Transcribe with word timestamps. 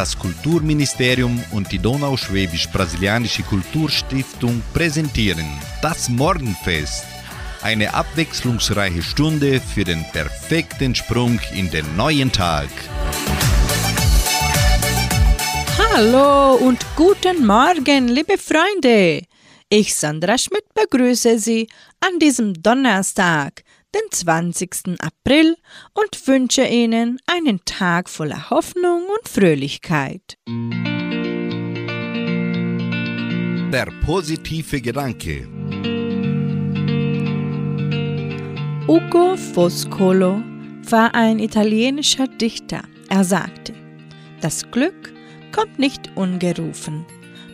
Das 0.00 0.18
Kulturministerium 0.18 1.44
und 1.50 1.70
die 1.70 1.78
Donauschwäbisch-Brasilianische 1.78 3.42
Kulturstiftung 3.42 4.62
präsentieren 4.72 5.44
das 5.82 6.08
Morgenfest. 6.08 7.04
Eine 7.60 7.92
abwechslungsreiche 7.92 9.02
Stunde 9.02 9.60
für 9.60 9.84
den 9.84 10.02
perfekten 10.10 10.94
Sprung 10.94 11.38
in 11.54 11.70
den 11.70 11.84
neuen 11.96 12.32
Tag. 12.32 12.70
Hallo 15.92 16.54
und 16.54 16.78
guten 16.96 17.46
Morgen, 17.46 18.08
liebe 18.08 18.38
Freunde. 18.38 19.24
Ich, 19.68 19.94
Sandra 19.94 20.38
Schmidt, 20.38 20.64
begrüße 20.72 21.38
Sie 21.38 21.68
an 22.00 22.18
diesem 22.18 22.54
Donnerstag, 22.62 23.64
den 23.94 24.10
20. 24.10 25.00
April 25.00 25.56
und 25.94 26.26
wünsche 26.26 26.66
Ihnen 26.66 27.18
einen 27.26 27.64
Tag 27.64 28.08
voller 28.08 28.50
Hoffnung 28.50 29.04
und 29.06 29.28
Fröhlichkeit. 29.28 30.36
Der 33.72 33.88
positive 34.04 34.80
Gedanke. 34.80 35.48
Ugo 38.88 39.36
Foscolo 39.36 40.42
war 40.88 41.14
ein 41.14 41.38
italienischer 41.38 42.26
Dichter. 42.26 42.82
Er 43.08 43.24
sagte, 43.24 43.74
das 44.40 44.68
Glück 44.70 45.12
kommt 45.52 45.78
nicht 45.78 46.10
ungerufen, 46.16 47.04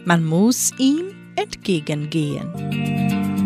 man 0.04 0.24
muss 0.24 0.70
ihm 0.78 1.14
entgegengehen. 1.36 3.45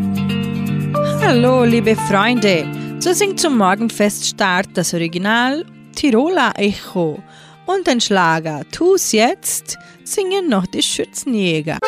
Hallo, 1.22 1.64
liebe 1.64 1.94
Freunde, 1.94 2.66
so 2.98 3.12
singt 3.12 3.38
zum 3.38 3.58
Morgenfeststart 3.58 4.68
das 4.74 4.94
Original 4.94 5.64
Tiroler 5.94 6.52
Echo. 6.56 7.22
Und 7.66 7.86
den 7.86 8.00
Schlager. 8.00 8.62
Tu's 8.72 9.12
jetzt. 9.12 9.78
Singen 10.02 10.48
noch 10.48 10.66
die 10.66 10.82
Schützenjäger. 10.82 11.78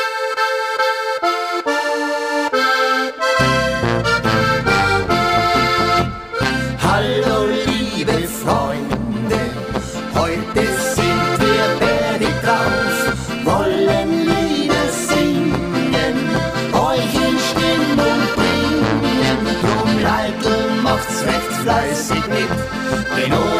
Denn 23.22 23.32
ohne 23.34 23.51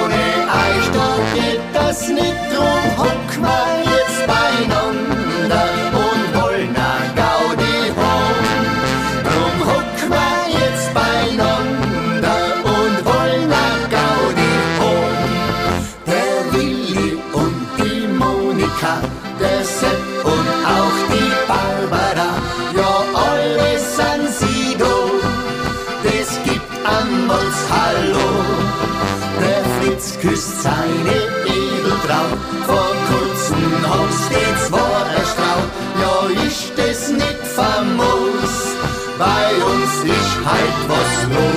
küsst 30.23 30.62
seine 30.62 31.17
Edeltraut, 31.47 32.39
vor 32.67 32.95
kurzem 33.09 33.65
hab's 33.91 34.29
die 34.29 34.67
zwei 34.67 35.03
erstraut. 35.19 35.69
Ja, 36.01 36.45
ist 36.47 36.73
das 36.77 37.11
nicht 37.11 37.42
famos, 37.57 38.55
bei 39.19 39.48
uns 39.64 39.92
ist 40.05 40.36
halt 40.47 40.79
was 40.89 41.36
los. 41.36 41.52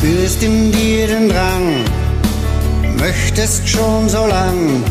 Spürst 0.00 0.42
in 0.42 0.72
dir 0.72 1.06
den 1.08 1.28
Drang, 1.28 1.84
möchtest 2.98 3.68
schon 3.68 4.08
so 4.08 4.26
lang 4.26 4.82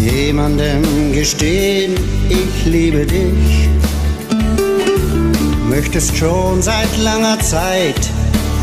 jemandem 0.00 1.12
gestehen, 1.12 1.94
ich 2.28 2.66
liebe 2.66 3.06
dich. 3.06 3.68
Möchtest 5.68 6.16
schon 6.16 6.60
seit 6.60 6.92
langer 6.98 7.38
Zeit 7.38 8.00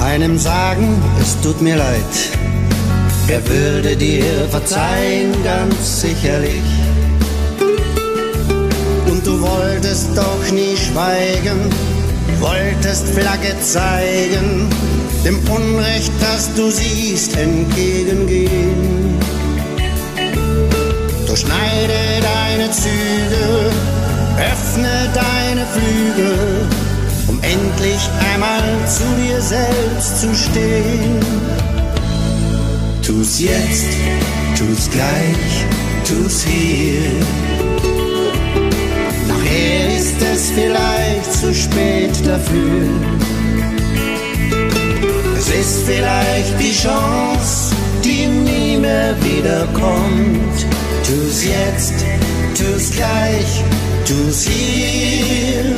einem 0.04 0.38
sagen, 0.38 1.02
es 1.22 1.40
tut 1.40 1.62
mir 1.62 1.78
leid. 1.78 2.16
Er 3.30 3.42
würde 3.48 3.96
dir 3.96 4.26
verzeihen, 4.50 5.32
ganz 5.46 6.02
sicherlich. 6.02 6.68
Und 9.10 9.26
du 9.26 9.40
wolltest 9.42 10.10
doch 10.14 10.52
nie 10.52 10.76
schweigen, 10.76 11.60
wolltest 12.42 13.08
Flagge 13.08 13.56
zeigen, 13.62 14.70
dem 15.28 15.40
Unrecht, 15.50 16.14
das 16.22 16.54
du 16.54 16.72
siehst, 16.72 17.36
entgegengehen. 17.36 19.20
Durchschneide 21.28 22.00
deine 22.22 22.72
Züge, 22.72 23.72
öffne 24.52 25.10
deine 25.14 25.66
Flügel, 25.74 26.66
um 27.28 27.42
endlich 27.42 28.10
einmal 28.32 28.64
zu 28.88 29.04
dir 29.22 29.42
selbst 29.42 30.22
zu 30.22 30.34
stehen. 30.34 31.20
Tu's 33.06 33.42
jetzt, 33.42 33.92
tu's 34.58 34.90
gleich, 34.90 35.66
tu's 36.08 36.46
hier. 36.46 37.02
Nachher 39.28 39.98
ist 39.98 40.22
es 40.22 40.52
vielleicht 40.52 41.34
zu 41.34 41.54
spät 41.54 42.16
dafür. 42.26 43.27
Es 45.50 45.54
ist 45.54 45.84
vielleicht 45.86 46.60
die 46.60 46.74
Chance, 46.74 47.74
die 48.04 48.26
nie 48.26 48.78
mehr 48.78 49.16
wiederkommt. 49.24 50.66
Tu's 51.06 51.46
jetzt, 51.46 51.94
tu's 52.54 52.92
gleich, 52.92 53.64
tu's 54.06 54.46
hier. 54.46 55.76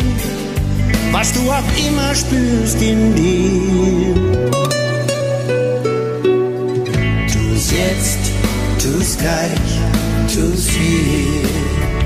was 1.11 1.31
du 1.33 1.41
auch 1.51 1.87
immer 1.87 2.15
spürst 2.15 2.81
in 2.81 3.13
dir. 3.13 4.15
Tu's 7.31 7.71
jetzt, 7.71 8.19
tu's 8.81 9.17
gleich, 9.17 9.69
tu's 10.33 10.67
hier. 10.69 11.98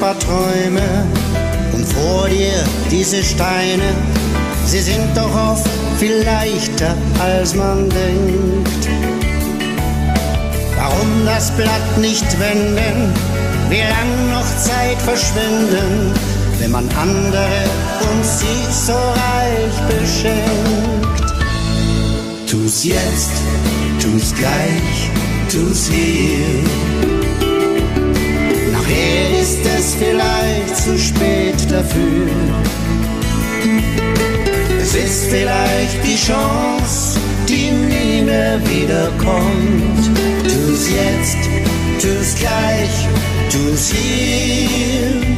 Paar 0.00 0.18
Träume 0.18 1.06
und 1.72 1.86
vor 1.86 2.26
dir 2.28 2.64
diese 2.90 3.22
Steine, 3.22 3.94
sie 4.66 4.80
sind 4.80 5.14
doch 5.14 5.52
oft 5.52 5.68
viel 5.98 6.24
leichter, 6.24 6.96
als 7.18 7.54
man 7.54 7.88
denkt. 7.90 8.88
Warum 10.76 11.26
das 11.26 11.50
Blatt 11.50 11.98
nicht 11.98 12.26
wenden, 12.40 13.12
wie 13.68 13.80
lang 13.80 14.30
noch 14.32 14.46
Zeit 14.56 15.00
verschwenden, 15.04 16.12
wenn 16.58 16.70
man 16.70 16.88
andere 16.98 17.64
und 18.10 18.24
sie 18.24 18.72
so 18.72 18.94
reich 18.94 20.00
beschenkt. 20.00 21.34
Tu's 22.50 22.84
jetzt, 22.84 23.32
tu's 24.00 24.34
gleich, 24.34 25.10
tu's 25.50 25.88
hier 25.88 27.49
ist 29.60 29.78
es 29.78 29.94
vielleicht 29.94 30.76
zu 30.76 30.98
spät 30.98 31.70
dafür. 31.70 32.28
Es 34.80 34.94
ist 34.94 35.24
vielleicht 35.26 36.04
die 36.04 36.16
Chance, 36.16 37.18
die 37.48 37.70
nie 37.70 38.22
mehr 38.22 38.60
wiederkommt. 38.66 40.10
Tu's 40.44 40.88
jetzt, 40.90 41.38
tu's 42.00 42.34
gleich, 42.38 43.08
tu's 43.50 43.92
hier. 43.92 45.36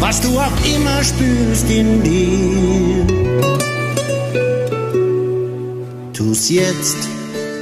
Was 0.00 0.20
du 0.20 0.38
auch 0.38 0.58
immer 0.64 1.02
spürst 1.02 1.68
in 1.70 2.02
dir. 2.02 3.06
Tu's 6.12 6.48
jetzt, 6.48 7.08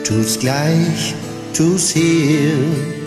tu's 0.05 0.39
gleich, 0.39 1.15
tu's 1.53 1.91
hier. 1.91 3.04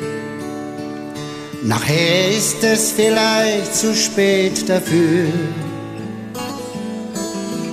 Nachher 1.68 2.30
ist 2.30 2.64
es 2.64 2.94
vielleicht 2.94 3.76
zu 3.76 3.94
spät 3.94 4.70
dafür. 4.70 5.28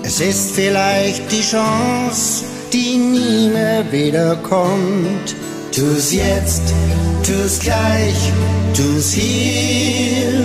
Es 0.02 0.20
ist 0.20 0.50
vielleicht 0.50 1.31
die 1.31 1.43
Chance, 1.43 2.44
die 2.73 2.96
nie 2.96 3.49
mehr 3.50 3.85
wiederkommt. 3.93 5.37
Tu's 5.70 6.12
jetzt, 6.12 6.62
tu's 7.23 7.61
gleich, 7.61 8.32
tu's 8.76 9.12
hier. 9.12 10.44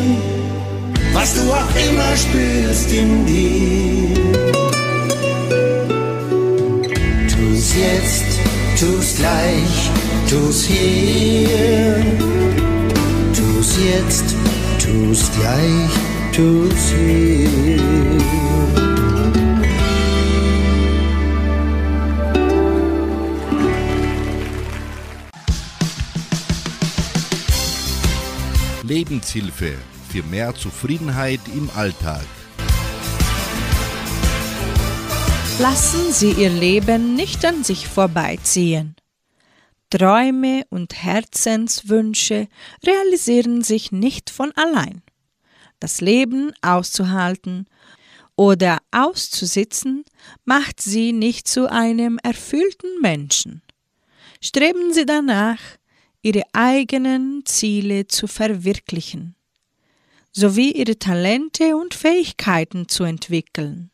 Was 1.11 1.33
du 1.33 1.51
auch 1.51 1.73
immer 1.89 2.15
spürst 2.15 2.93
in 2.93 3.25
dir. 3.25 4.15
Tu's 7.27 7.73
jetzt, 7.73 8.25
tu's 8.79 9.15
gleich, 9.15 9.89
tu's 10.29 10.65
hier 10.65 12.38
jetzt, 13.85 14.35
tu's 14.81 15.31
gleich, 15.31 15.89
tu's 16.33 16.89
hier. 16.89 17.49
Lebenshilfe 28.83 29.73
für 30.09 30.23
mehr 30.23 30.55
Zufriedenheit 30.55 31.41
im 31.55 31.69
Alltag. 31.75 32.25
Lassen 35.59 36.11
Sie 36.11 36.31
Ihr 36.31 36.49
Leben 36.49 37.15
nicht 37.15 37.45
an 37.45 37.63
sich 37.63 37.87
vorbeiziehen. 37.87 38.95
Träume 39.89 40.65
und 40.69 40.93
Herzenswünsche 40.93 42.47
realisieren 42.85 43.63
sich 43.63 43.91
nicht 43.91 44.29
von 44.29 44.51
allein. 44.55 45.01
Das 45.79 46.01
Leben 46.01 46.51
auszuhalten 46.61 47.67
oder 48.35 48.79
auszusitzen 48.91 50.05
macht 50.45 50.81
sie 50.81 51.11
nicht 51.11 51.47
zu 51.47 51.71
einem 51.71 52.19
erfüllten 52.21 53.01
Menschen. 53.01 53.61
Streben 54.41 54.93
Sie 54.93 55.05
danach, 55.05 55.59
Ihre 56.21 56.43
eigenen 56.53 57.43
Ziele 57.45 58.07
zu 58.07 58.27
verwirklichen, 58.27 59.35
sowie 60.31 60.71
Ihre 60.71 60.99
Talente 60.99 61.75
und 61.75 61.93
Fähigkeiten 61.93 62.87
zu 62.87 63.03
entwickeln. 63.03 63.91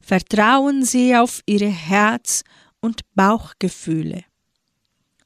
Vertrauen 0.00 0.84
Sie 0.84 1.16
auf 1.16 1.42
Ihre 1.46 1.68
Herz- 1.68 2.42
und 2.80 3.02
Bauchgefühle. 3.14 4.24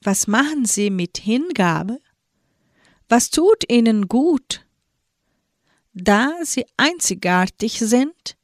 Was 0.03 0.27
machen 0.27 0.65
Sie 0.65 0.91
mit 0.91 1.19
Hingabe? 1.19 2.01
Was 3.09 3.31
tut 3.31 3.71
Ihnen 3.71 4.07
gut? 4.09 4.65
Da 5.93 6.33
Sie 6.43 6.67
einzigartig 6.77 7.79
sind, 7.81 8.37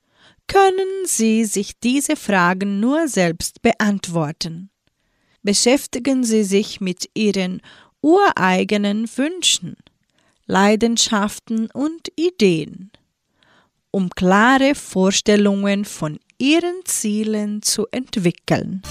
können 0.47 1.07
Sie 1.07 1.45
sich 1.45 1.79
diese 1.79 2.17
Fragen 2.17 2.81
nur 2.81 3.09
selbst 3.09 3.63
beantworten. 3.63 4.71
Beschäftigen 5.43 6.25
Sie 6.25 6.43
sich 6.43 6.81
mit 6.81 7.09
Ihren 7.15 7.61
ureigenen 8.01 9.09
Wünschen, 9.17 9.77
Leidenschaften 10.47 11.71
und 11.71 12.09
Ideen, 12.17 12.91
um 13.91 14.11
klare 14.11 14.75
Vorstellungen 14.75 15.85
von 15.85 16.19
Ihren 16.39 16.85
Zielen 16.85 17.63
zu 17.63 17.87
entwickeln. 17.93 18.83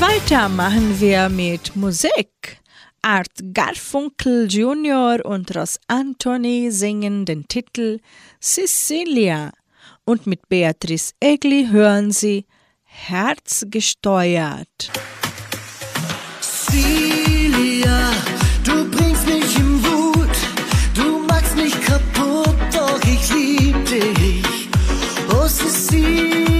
Weiter 0.00 0.48
machen 0.48 1.00
wir 1.00 1.28
mit 1.28 1.74
Musik. 1.74 2.60
Art 3.02 3.32
Garfunkel 3.52 4.46
Jr. 4.48 5.24
und 5.24 5.52
Ross 5.56 5.80
Anthony 5.88 6.70
singen 6.70 7.24
den 7.24 7.48
Titel 7.48 7.98
Sicilia 8.38 9.50
und 10.04 10.28
mit 10.28 10.48
Beatrice 10.48 11.14
Egli 11.18 11.66
hören 11.72 12.12
sie 12.12 12.46
Herzgesteuert. 12.84 14.92
Celia, 16.40 18.12
du 18.62 18.88
bringst 18.90 19.26
mich 19.26 19.58
im 19.58 19.84
Wut, 19.84 20.36
du 20.94 21.18
machst 21.26 21.56
mich 21.56 21.74
kaputt, 21.80 22.54
doch 22.72 23.00
ich 23.02 23.34
lieb 23.34 23.84
dich. 23.84 24.68
Oh 25.32 25.48
Cecilia, 25.48 26.57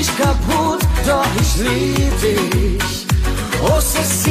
mich 0.00 0.16
kaputt, 0.16 0.80
doch 1.06 1.26
ich 1.38 1.56
lieb 1.56 2.20
dich. 2.22 3.06
Oh 3.62 3.80
Cecilia, 3.80 4.29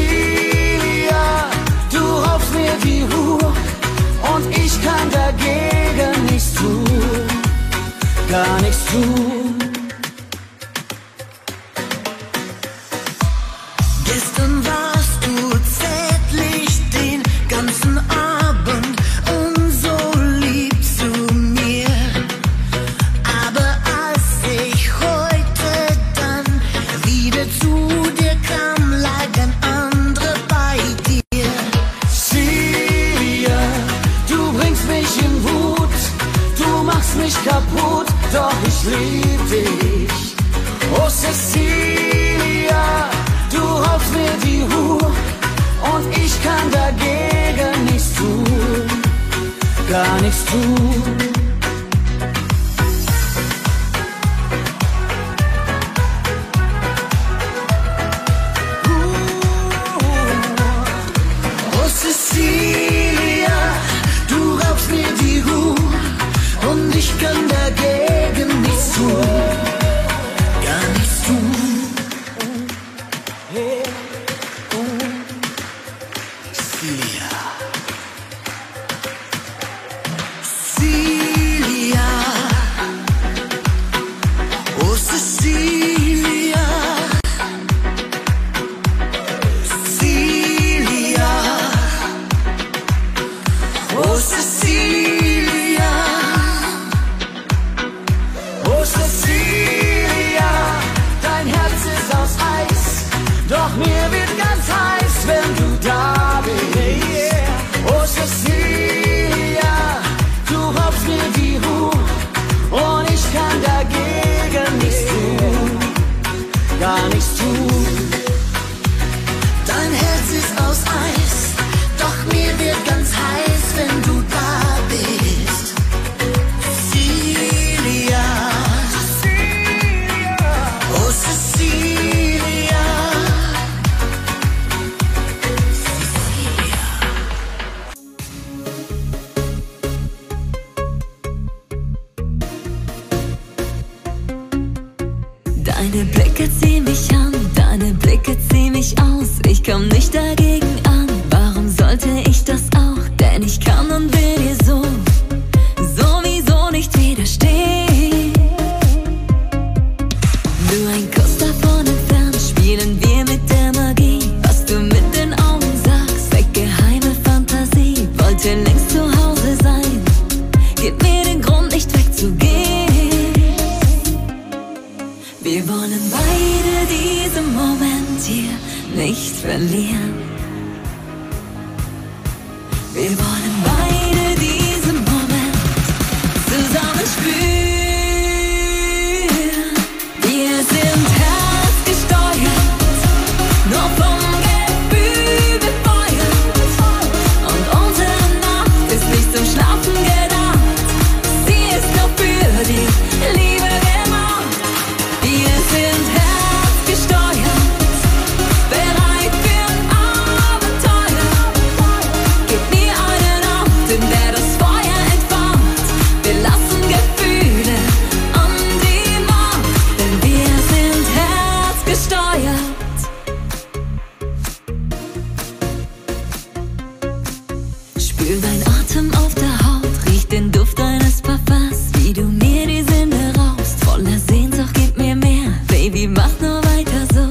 Fühl 228.29 228.41
dein 228.41 228.61
Atem 228.75 229.11
auf 229.15 229.33
der 229.33 229.57
Haut, 229.57 230.05
riech 230.05 230.27
den 230.27 230.51
Duft 230.51 230.77
deines 230.77 231.19
Parfums, 231.19 231.89
wie 231.95 232.13
du 232.13 232.21
mir 232.25 232.67
die 232.67 232.83
Sinne 232.83 233.33
raubst. 233.35 233.83
Voller 233.83 234.19
Sehnsucht, 234.19 234.69
gib 234.75 234.95
mir 234.99 235.15
mehr, 235.15 235.51
Baby, 235.67 236.07
mach 236.07 236.29
nur 236.39 236.63
weiter 236.65 237.07
so. 237.11 237.27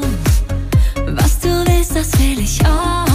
Was 1.14 1.38
du 1.38 1.50
willst, 1.68 1.94
das 1.94 2.18
will 2.18 2.40
ich 2.40 2.60
auch. 2.66 3.06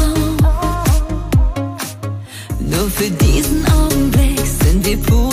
Nur 2.58 2.90
für 2.90 3.10
diesen 3.10 3.66
Augenblick 3.66 4.40
sind 4.40 4.86
wir 4.86 4.98
pur. 5.00 5.33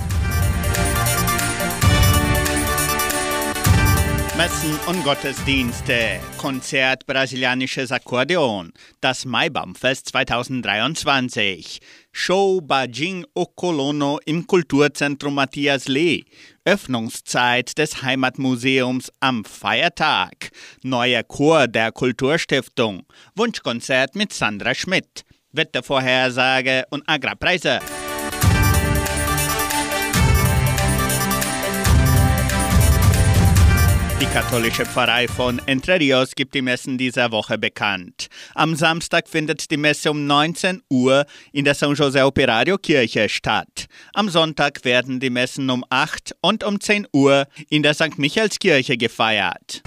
Messen 4.41 4.75
und 4.87 5.03
Gottesdienste, 5.03 6.19
Konzert 6.39 7.05
Brasilianisches 7.05 7.91
Akkordeon, 7.91 8.73
das 8.99 9.23
Maibaumfest 9.23 10.07
2023, 10.09 11.79
Show 12.11 12.59
Bajing 12.59 13.23
Okolono 13.35 14.19
im 14.25 14.47
Kulturzentrum 14.47 15.35
Matthias 15.35 15.87
Lee, 15.87 16.23
Öffnungszeit 16.65 17.77
des 17.77 18.01
Heimatmuseums 18.01 19.11
am 19.19 19.45
Feiertag, 19.45 20.49
neuer 20.81 21.21
Chor 21.21 21.67
der 21.67 21.91
Kulturstiftung, 21.91 23.03
Wunschkonzert 23.35 24.15
mit 24.15 24.33
Sandra 24.33 24.73
Schmidt, 24.73 25.23
Wettervorhersage 25.51 26.85
und 26.89 27.03
Agrarpreise. 27.05 27.79
Die 34.21 34.27
katholische 34.27 34.85
Pfarrei 34.85 35.27
von 35.27 35.59
Entre 35.65 35.99
Rios 35.99 36.35
gibt 36.35 36.53
die 36.53 36.61
Messen 36.61 36.95
dieser 36.99 37.31
Woche 37.31 37.57
bekannt. 37.57 38.27
Am 38.53 38.75
Samstag 38.75 39.27
findet 39.27 39.71
die 39.71 39.77
Messe 39.77 40.11
um 40.11 40.27
19 40.27 40.83
Uhr 40.91 41.25
in 41.51 41.65
der 41.65 41.73
San 41.73 41.95
José 41.95 42.23
Operario 42.23 42.77
Kirche 42.77 43.27
statt. 43.29 43.87
Am 44.13 44.29
Sonntag 44.29 44.85
werden 44.85 45.19
die 45.19 45.31
Messen 45.31 45.71
um 45.71 45.83
8 45.89 46.35
und 46.39 46.63
um 46.63 46.79
10 46.79 47.07
Uhr 47.11 47.47
in 47.71 47.81
der 47.81 47.95
St. 47.95 48.19
Michaelskirche 48.19 48.95
gefeiert. 48.95 49.81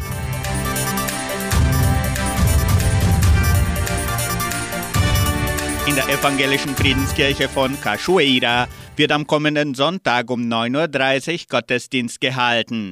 In 5.86 5.94
der 5.94 6.08
evangelischen 6.08 6.74
Friedenskirche 6.74 7.48
von 7.48 7.80
Cachoeira 7.80 8.66
wird 8.96 9.12
am 9.12 9.28
kommenden 9.28 9.76
Sonntag 9.76 10.28
um 10.28 10.40
9.30 10.40 11.32
Uhr 11.32 11.38
Gottesdienst 11.50 12.20
gehalten. 12.20 12.90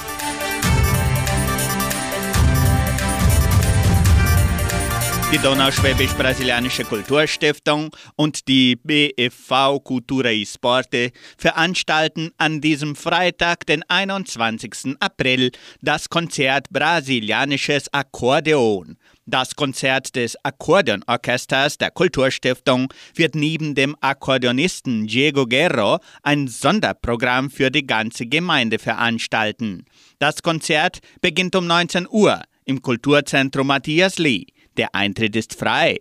Die 5.32 5.38
Donauschwäbisch-Brasilianische 5.38 6.84
Kulturstiftung 6.84 7.88
und 8.16 8.48
die 8.48 8.76
BFV 8.76 9.80
Cultura 9.82 10.28
e 10.28 10.44
Sporte 10.44 11.10
veranstalten 11.38 12.32
an 12.36 12.60
diesem 12.60 12.94
Freitag, 12.94 13.64
den 13.64 13.82
21. 13.88 14.96
April, 15.00 15.50
das 15.80 16.10
Konzert 16.10 16.68
Brasilianisches 16.68 17.90
Akkordeon. 17.94 18.98
Das 19.24 19.56
Konzert 19.56 20.16
des 20.16 20.36
Akkordeonorchesters 20.44 21.78
der 21.78 21.92
Kulturstiftung 21.92 22.92
wird 23.14 23.34
neben 23.34 23.74
dem 23.74 23.96
Akkordeonisten 24.02 25.06
Diego 25.06 25.46
Guerro 25.46 26.00
ein 26.22 26.46
Sonderprogramm 26.46 27.48
für 27.48 27.70
die 27.70 27.86
ganze 27.86 28.26
Gemeinde 28.26 28.78
veranstalten. 28.78 29.86
Das 30.18 30.42
Konzert 30.42 30.98
beginnt 31.22 31.56
um 31.56 31.66
19 31.66 32.06
Uhr 32.10 32.42
im 32.66 32.82
Kulturzentrum 32.82 33.68
Matthias 33.68 34.18
Lee. 34.18 34.51
Der 34.76 34.94
Eintritt 34.94 35.36
ist 35.36 35.54
frei. 35.54 35.98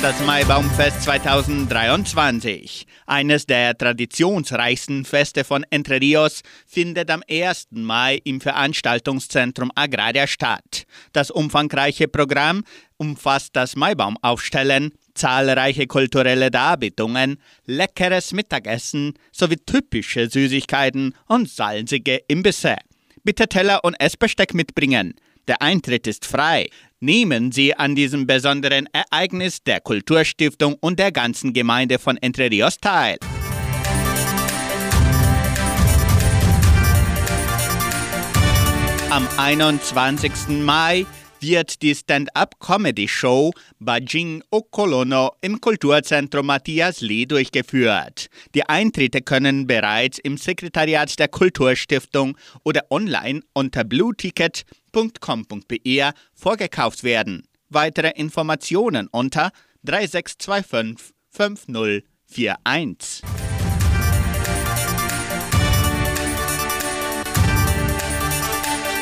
Das 0.00 0.20
Maibaumfest 0.26 1.02
2023, 1.04 2.86
eines 3.06 3.46
der 3.46 3.76
traditionsreichsten 3.76 5.06
Feste 5.06 5.44
von 5.44 5.64
Entre 5.70 5.98
Rios, 5.98 6.42
findet 6.66 7.10
am 7.10 7.22
1. 7.26 7.68
Mai 7.70 8.20
im 8.22 8.42
Veranstaltungszentrum 8.42 9.72
Agraria 9.74 10.26
statt. 10.26 10.84
Das 11.14 11.30
umfangreiche 11.30 12.06
Programm 12.06 12.64
umfasst 12.98 13.56
das 13.56 13.76
Maibaumaufstellen, 13.76 14.92
zahlreiche 15.14 15.86
kulturelle 15.86 16.50
Darbietungen, 16.50 17.38
leckeres 17.64 18.32
Mittagessen 18.32 19.14
sowie 19.32 19.56
typische 19.56 20.28
Süßigkeiten 20.28 21.14
und 21.28 21.48
salzige 21.48 22.16
Imbisse. 22.28 22.76
Bitte 23.26 23.48
Teller 23.48 23.82
und 23.84 23.94
Essbesteck 23.94 24.52
mitbringen. 24.52 25.14
Der 25.48 25.62
Eintritt 25.62 26.06
ist 26.06 26.26
frei. 26.26 26.68
Nehmen 27.00 27.52
Sie 27.52 27.74
an 27.74 27.94
diesem 27.94 28.26
besonderen 28.26 28.86
Ereignis 28.92 29.62
der 29.62 29.80
Kulturstiftung 29.80 30.76
und 30.78 30.98
der 30.98 31.10
ganzen 31.10 31.54
Gemeinde 31.54 31.98
von 31.98 32.18
Entre 32.18 32.50
Rios 32.50 32.76
teil. 32.76 33.16
Am 39.08 39.26
21. 39.38 40.60
Mai 40.62 41.06
wird 41.46 41.82
die 41.82 41.94
Stand-up-Comedy-Show 41.94 43.52
Bajing 43.78 44.42
Okolono 44.50 45.32
im 45.40 45.60
Kulturzentrum 45.60 46.46
Matthias 46.46 47.00
Lee 47.00 47.26
durchgeführt. 47.26 48.28
Die 48.54 48.64
Eintritte 48.64 49.20
können 49.20 49.66
bereits 49.66 50.18
im 50.18 50.36
Sekretariat 50.36 51.18
der 51.18 51.28
Kulturstiftung 51.28 52.36
oder 52.62 52.82
online 52.90 53.40
unter 53.52 53.84
blueticket.com.br 53.84 56.10
vorgekauft 56.34 57.04
werden. 57.04 57.46
Weitere 57.68 58.12
Informationen 58.16 59.08
unter 59.08 59.50
3625 59.82 61.14
5041. 61.30 63.43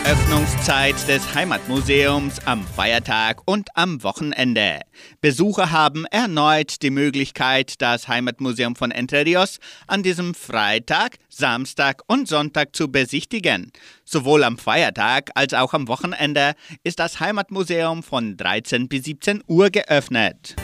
Öffnungszeit 0.05 0.97
des 1.07 1.33
Heimatmuseums 1.33 2.45
am 2.45 2.67
Feiertag 2.67 3.41
und 3.45 3.69
am 3.75 4.03
Wochenende. 4.03 4.81
Besucher 5.21 5.71
haben 5.71 6.07
erneut 6.07 6.83
die 6.83 6.91
Möglichkeit, 6.91 7.81
das 7.81 8.09
Heimatmuseum 8.09 8.75
von 8.75 8.91
Entre 8.91 9.25
Rios 9.25 9.61
an 9.87 10.03
diesem 10.03 10.35
Freitag, 10.35 11.19
Samstag 11.29 12.03
und 12.09 12.27
Sonntag 12.27 12.75
zu 12.75 12.91
besichtigen. 12.91 13.71
Sowohl 14.05 14.43
am 14.43 14.59
Feiertag 14.59 15.31
als 15.37 15.55
auch 15.55 15.73
am 15.73 15.87
Wochenende 15.87 16.55
ist 16.83 16.99
das 16.99 17.21
Heimatmuseum 17.21 18.03
von 18.03 18.37
13 18.37 18.89
bis 18.89 19.05
17 19.05 19.45
Uhr 19.47 19.71
geöffnet. 19.71 20.57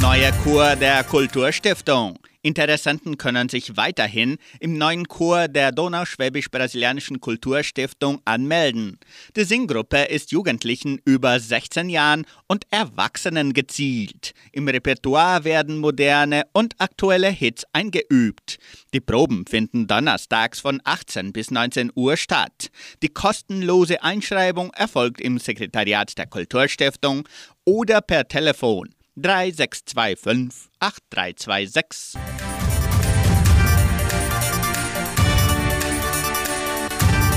Neuer 0.00 0.32
Chor 0.42 0.74
der 0.74 1.04
Kulturstiftung. 1.04 2.18
Interessenten 2.46 3.18
können 3.18 3.48
sich 3.48 3.76
weiterhin 3.76 4.36
im 4.60 4.78
neuen 4.78 5.08
Chor 5.08 5.48
der 5.48 5.72
Donauschwäbisch-Brasilianischen 5.72 7.20
Kulturstiftung 7.20 8.20
anmelden. 8.24 9.00
Die 9.34 9.42
Singgruppe 9.42 10.04
ist 10.04 10.30
Jugendlichen 10.30 11.00
über 11.04 11.40
16 11.40 11.88
Jahren 11.88 12.24
und 12.46 12.64
Erwachsenen 12.70 13.52
gezielt. 13.52 14.32
Im 14.52 14.68
Repertoire 14.68 15.42
werden 15.42 15.78
moderne 15.78 16.44
und 16.52 16.76
aktuelle 16.78 17.30
Hits 17.30 17.64
eingeübt. 17.72 18.58
Die 18.94 19.00
Proben 19.00 19.44
finden 19.44 19.88
donnerstags 19.88 20.60
von 20.60 20.80
18 20.84 21.32
bis 21.32 21.50
19 21.50 21.90
Uhr 21.96 22.16
statt. 22.16 22.68
Die 23.02 23.08
kostenlose 23.08 24.04
Einschreibung 24.04 24.72
erfolgt 24.74 25.20
im 25.20 25.38
Sekretariat 25.38 26.16
der 26.16 26.26
Kulturstiftung 26.26 27.28
oder 27.64 28.00
per 28.00 28.28
Telefon 28.28 28.95
3625 29.16 30.68
8326. 30.78 32.20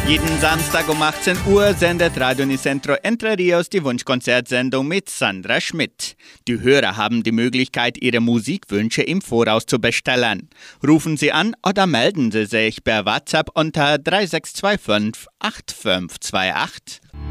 Jeden 0.09 0.39
Samstag 0.39 0.89
um 0.89 0.99
18 1.03 1.37
Uhr 1.45 1.71
sendet 1.75 2.19
Radio 2.19 2.43
Nicentro 2.43 2.95
Entre 3.03 3.37
Rios 3.37 3.69
die 3.69 3.83
Wunschkonzertsendung 3.83 4.87
mit 4.87 5.07
Sandra 5.07 5.61
Schmidt. 5.61 6.15
Die 6.47 6.59
Hörer 6.59 6.97
haben 6.97 7.21
die 7.21 7.31
Möglichkeit, 7.31 7.95
ihre 8.01 8.19
Musikwünsche 8.19 9.03
im 9.03 9.21
Voraus 9.21 9.67
zu 9.67 9.77
bestellen. 9.77 10.49
Rufen 10.85 11.15
Sie 11.15 11.31
an 11.31 11.55
oder 11.63 11.85
melden 11.85 12.31
Sie 12.31 12.47
sich 12.47 12.83
per 12.83 13.05
WhatsApp 13.05 13.51
unter 13.53 13.99
3625 13.99 15.27
8528. 15.37 17.28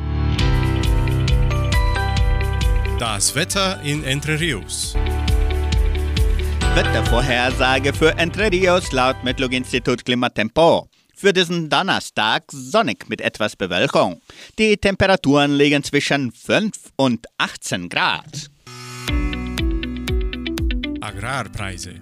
Das 2.98 3.32
Wetter 3.36 3.80
in 3.84 4.02
Entre 4.02 4.40
Rios. 4.40 4.96
Wettervorhersage 6.74 7.92
für 7.92 8.18
Entre 8.18 8.50
Rios 8.50 8.90
laut 8.90 9.22
Metlog-Institut 9.22 10.04
Klimatempo. 10.04 10.88
Für 11.14 11.32
diesen 11.32 11.68
Donnerstag 11.68 12.42
sonnig 12.48 13.08
mit 13.08 13.20
etwas 13.20 13.54
Bewölkung. 13.54 14.20
Die 14.58 14.76
Temperaturen 14.76 15.56
liegen 15.56 15.84
zwischen 15.84 16.32
5 16.32 16.72
und 16.96 17.24
18 17.38 17.88
Grad. 17.88 18.50
Agrarpreise. 21.00 22.00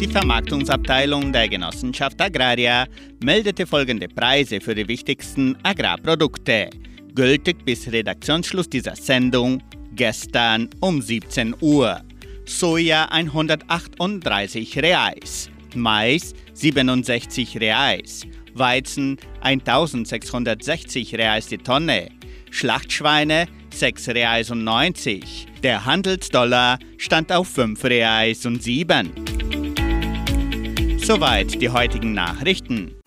Die 0.00 0.08
Vermarktungsabteilung 0.08 1.34
der 1.34 1.50
Genossenschaft 1.50 2.18
Agraria 2.18 2.86
meldete 3.22 3.66
folgende 3.66 4.08
Preise 4.08 4.62
für 4.62 4.74
die 4.74 4.88
wichtigsten 4.88 5.58
Agrarprodukte 5.62 6.70
gültig 7.14 7.64
bis 7.64 7.90
Redaktionsschluss 7.90 8.68
dieser 8.68 8.96
Sendung 8.96 9.62
gestern 9.94 10.68
um 10.80 11.00
17 11.02 11.54
Uhr. 11.60 12.00
Soja 12.44 13.06
138 13.10 14.78
Reais, 14.78 15.50
Mais 15.74 16.34
67 16.54 17.60
Reais, 17.60 18.26
Weizen 18.54 19.18
1660 19.40 21.14
Reais 21.14 21.46
die 21.46 21.58
Tonne, 21.58 22.08
Schlachtschweine 22.50 23.46
6 23.72 24.08
Reais 24.08 24.50
und 24.50 24.64
90. 24.64 25.46
Der 25.62 25.84
Handelsdollar 25.84 26.78
stand 26.98 27.32
auf 27.32 27.48
5 27.48 27.82
Reais 27.84 28.44
und 28.44 28.62
7. 28.62 29.10
Soweit 30.98 31.60
die 31.60 31.70
heutigen 31.70 32.12
Nachrichten. 32.12 33.01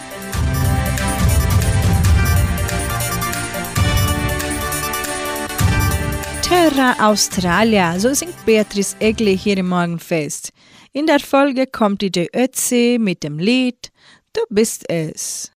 Terra 6.47 6.95
Australia, 6.99 7.99
so 7.99 8.13
singt 8.13 8.45
Beatrice 8.45 8.95
Egli 8.99 9.35
hier 9.35 9.57
im 9.57 9.69
Morgenfest. 9.69 10.51
In 10.93 11.07
der 11.07 11.19
Folge 11.19 11.65
kommt 11.65 12.03
die 12.03 12.29
Ötzi 12.35 12.97
mit 12.99 13.23
dem 13.23 13.39
Lied 13.39 13.91
Du 14.31 14.41
bist 14.49 14.87
es. 14.87 15.51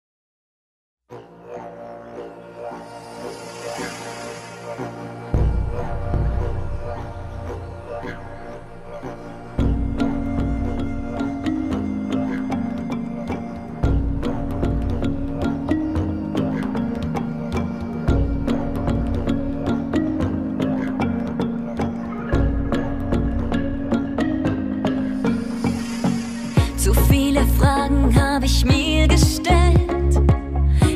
Fragen 27.59 28.15
habe 28.15 28.47
ich 28.47 28.65
mir 28.65 29.09
gestellt. 29.09 30.21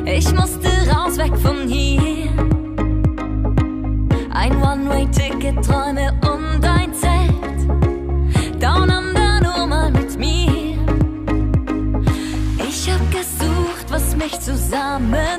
Ich 0.05 0.33
musste 0.35 0.69
raus, 0.91 1.17
weg 1.19 1.37
von 1.39 1.69
hier. 1.69 2.29
Ein 4.33 4.63
One-Way-Ticket, 4.63 5.65
Träume 5.65 6.13
und 6.23 6.65
ein 6.65 6.93
Zelt. 6.95 8.61
Down 8.61 8.91
under 8.91 9.41
nur 9.41 9.67
mal 9.67 9.91
mit 9.91 10.19
mir. 10.19 10.77
Ich 12.69 12.91
hab 12.91 13.01
gesucht, 13.11 13.87
was 13.89 14.17
mich 14.17 14.39
zusammen. 14.41 15.30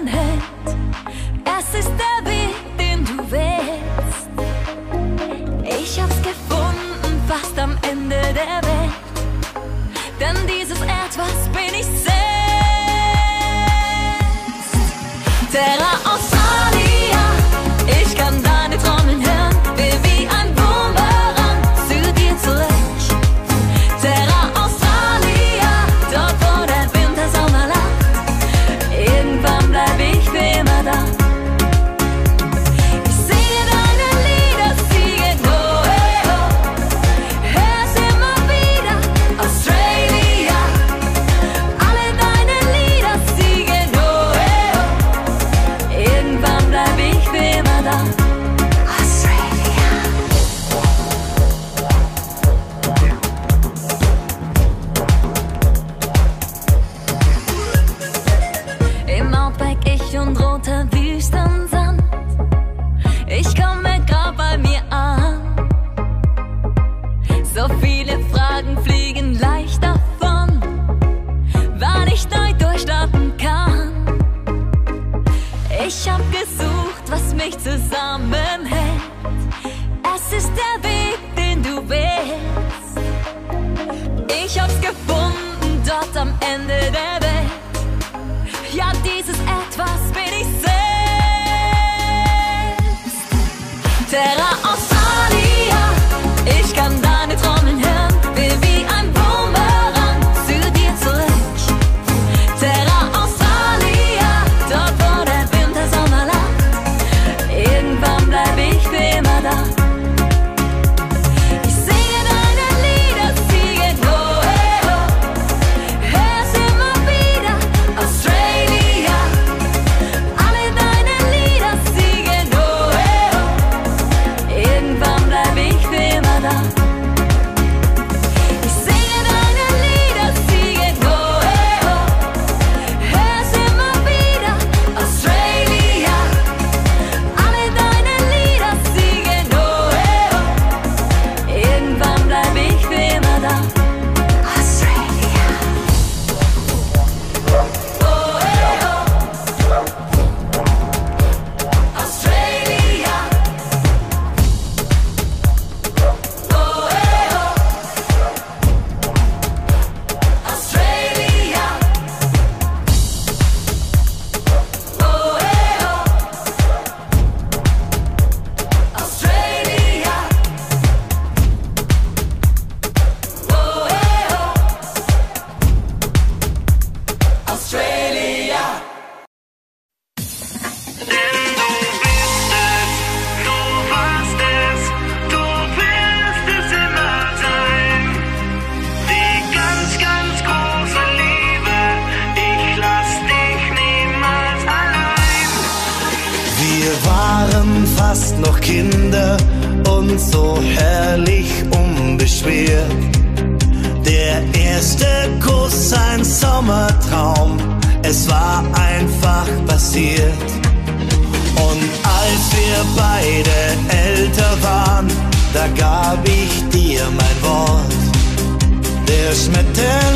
Kerstmis 219.32 220.11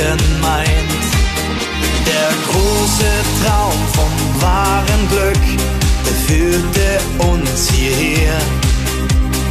Blicken 0.00 0.40
meint. 0.40 0.68
Der 2.06 2.30
große 2.50 3.10
Traum 3.44 3.78
vom 3.92 4.42
wahren 4.42 5.08
Glück, 5.10 5.44
der 6.06 6.14
führte 6.26 7.26
uns 7.30 7.70
hierher. 7.70 8.38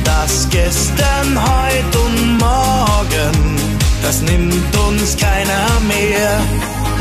Das 0.04 0.48
gestern, 0.50 1.40
heute 1.40 2.00
und 2.00 2.38
morgen, 2.38 3.58
das 4.02 4.22
nimmt 4.22 4.76
uns 4.88 5.16
keiner 5.18 5.68
mehr. 5.88 6.40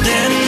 Denn 0.04 0.47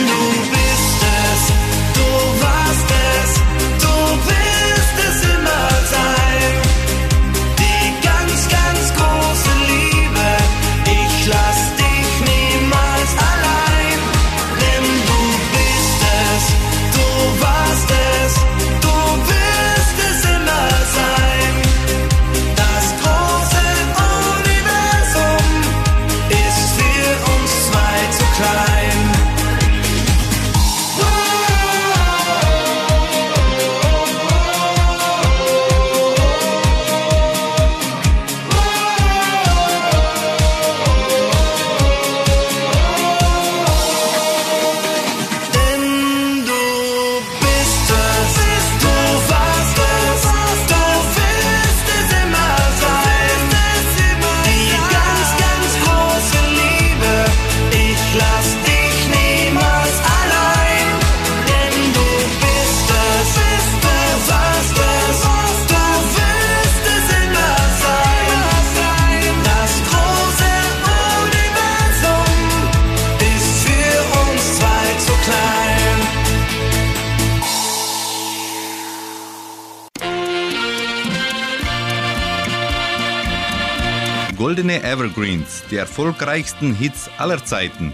Evergreens, 85.01 85.63
die 85.71 85.77
erfolgreichsten 85.77 86.75
Hits 86.75 87.09
aller 87.17 87.43
Zeiten. 87.43 87.91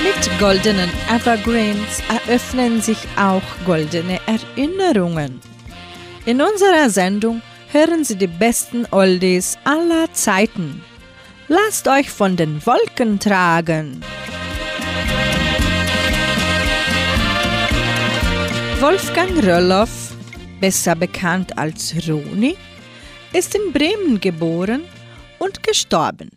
Mit 0.00 0.38
goldenen 0.38 0.88
Evergreens 1.12 2.00
eröffnen 2.08 2.80
sich 2.80 2.98
auch 3.16 3.42
goldene 3.66 4.20
Erinnerungen. 4.26 5.40
In 6.24 6.40
unserer 6.40 6.88
Sendung 6.88 7.42
hören 7.72 8.04
Sie 8.04 8.14
die 8.14 8.28
besten 8.28 8.86
Oldies 8.92 9.58
aller 9.64 10.06
Zeiten. 10.12 10.80
Lasst 11.48 11.88
euch 11.88 12.10
von 12.10 12.36
den 12.36 12.64
Wolken 12.64 13.18
tragen. 13.18 14.04
Wolfgang 18.78 19.44
Rölloff, 19.44 20.14
besser 20.60 20.94
bekannt 20.94 21.58
als 21.58 21.92
Roni, 22.08 22.56
ist 23.34 23.56
in 23.56 23.72
Bremen 23.72 24.20
geboren 24.20 24.84
und 25.40 25.64
gestorben. 25.64 26.30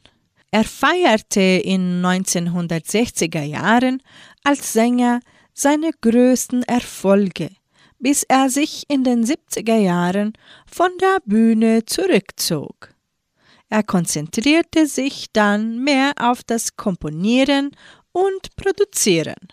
Er 0.49 0.63
feierte 0.63 1.41
in 1.41 2.03
1960er 2.03 3.43
Jahren 3.43 4.01
als 4.43 4.73
Sänger 4.73 5.19
seine 5.53 5.91
größten 6.01 6.63
Erfolge, 6.63 7.51
bis 7.99 8.23
er 8.23 8.49
sich 8.49 8.85
in 8.87 9.03
den 9.03 9.23
70er 9.23 9.77
Jahren 9.77 10.33
von 10.65 10.89
der 10.99 11.19
Bühne 11.23 11.85
zurückzog. 11.85 12.95
Er 13.69 13.83
konzentrierte 13.83 14.87
sich 14.87 15.27
dann 15.31 15.83
mehr 15.83 16.13
auf 16.17 16.43
das 16.43 16.77
Komponieren 16.77 17.71
und 18.11 18.55
Produzieren. 18.55 19.49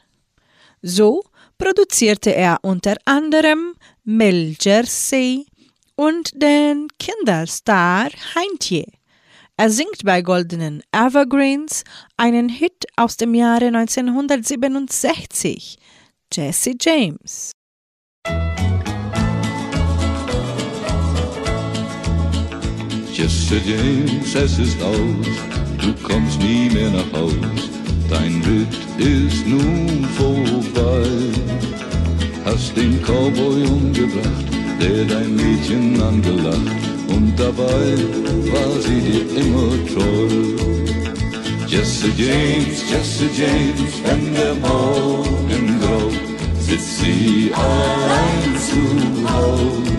So 0.80 1.22
produzierte 1.58 2.34
er 2.34 2.58
unter 2.62 2.96
anderem 3.04 3.74
Mel 4.02 4.56
Jersey 4.58 5.46
und 5.96 6.30
den 6.34 6.88
Kinderstar 6.98 8.10
Heintje. 8.34 8.86
Er 9.56 9.70
singt 9.70 10.04
bei 10.04 10.20
Goldenen 10.20 10.82
Evergreens 10.90 11.84
einen 12.16 12.48
Hit 12.48 12.86
aus 12.96 13.16
dem 13.16 13.34
Jahre 13.34 13.66
1967, 13.66 15.78
Jesse 16.32 16.72
James. 16.80 17.52
Jesse 23.12 23.60
James, 23.64 24.34
es 24.34 24.58
ist 24.58 24.82
aus, 24.82 25.26
du 25.78 25.94
kommst 26.02 26.40
nie 26.40 26.68
mehr 26.68 26.90
nach 26.90 27.12
Haus, 27.12 27.70
dein 28.10 28.42
Ritt 28.42 28.76
ist 28.98 29.46
nun 29.46 30.04
vorbei. 30.16 31.08
Hast 32.44 32.76
den 32.76 33.00
Cowboy 33.02 33.62
umgebracht, 33.68 34.53
der 34.80 35.04
dein 35.04 35.34
Mädchen 35.34 36.00
angelacht, 36.00 36.82
und 37.08 37.32
dabei 37.36 37.86
war 38.52 38.80
sie 38.80 39.00
dir 39.00 39.24
immer 39.42 39.72
treu. 39.92 40.28
Jesse 41.66 42.08
James, 42.16 42.84
Jesse 42.90 43.28
James, 43.36 43.92
wenn 44.04 44.34
der 44.34 44.54
Morgen 44.54 45.80
graut, 45.80 46.12
sitzt 46.60 46.98
sie 47.00 47.50
allein 47.54 48.50
zu 48.68 49.32
Haus. 49.32 49.94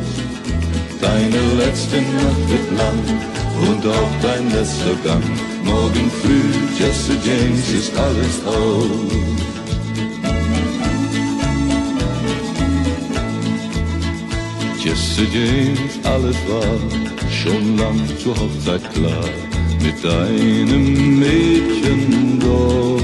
Deine 1.01 1.41
letzte 1.57 1.97
Nacht 1.97 2.49
wird 2.49 2.71
lang 2.77 2.99
und 3.69 3.85
auch 3.85 4.13
dein 4.21 4.49
letzter 4.51 4.95
Gang. 5.03 5.23
Morgen 5.63 6.09
früh, 6.21 6.43
Jesse 6.79 7.13
James, 7.23 7.69
ist 7.73 7.97
alles 7.97 8.45
aus. 8.45 9.44
Jesse 14.85 15.25
James, 15.33 15.99
alles 16.03 16.37
war 16.47 16.77
schon 17.31 17.75
lang 17.75 17.99
zur 18.19 18.35
Hochzeit 18.35 18.83
klar 18.93 19.27
mit 19.81 19.97
deinem 20.03 21.19
Mädchen 21.19 22.39
dort. 22.39 23.01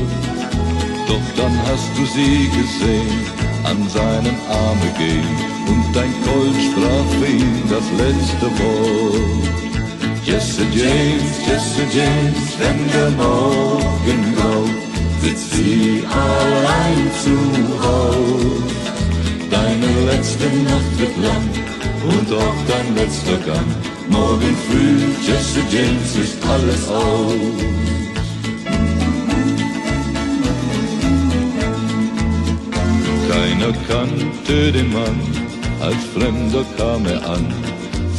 Doch 1.08 1.28
dann 1.36 1.58
hast 1.66 1.90
du 1.98 2.06
sie 2.06 2.50
gesehen, 2.60 3.26
an 3.64 3.90
seinen 3.90 4.38
Arme 4.48 4.90
gehen 4.96 5.26
und 5.68 5.84
dein 5.96 6.14
Colt 6.24 6.56
sprach 6.70 7.08
für 7.18 7.32
ihn 7.32 7.64
das 7.68 7.88
letzte 7.98 8.48
Wort. 8.62 9.50
Jesse 10.24 10.62
James, 10.76 11.34
Jesse 11.48 11.86
James, 11.98 12.60
wenn 12.60 12.92
der 12.94 13.10
Morgen 13.18 14.36
graut, 14.36 14.70
sitzt 15.24 15.52
sie 15.54 16.04
allein 16.06 17.02
zu 17.24 17.36
Haus. 17.84 18.72
Deine 19.50 20.12
letzte 20.12 20.46
Nacht 20.46 21.00
wird 21.00 21.18
lang 21.18 21.61
und 22.04 22.34
auch 22.34 22.56
dein 22.68 22.96
letzter 22.96 23.38
Gang. 23.46 23.68
Morgen 24.10 24.56
früh, 24.68 24.98
Jesse 25.26 25.62
James, 25.70 26.16
ist 26.16 26.38
alles 26.46 26.88
aus. 26.90 27.34
Keiner 33.30 33.74
kannte 33.88 34.72
den 34.72 34.92
Mann, 34.92 35.20
als 35.80 36.04
Fremder 36.14 36.66
kam 36.78 37.06
er 37.06 37.24
an 37.30 37.46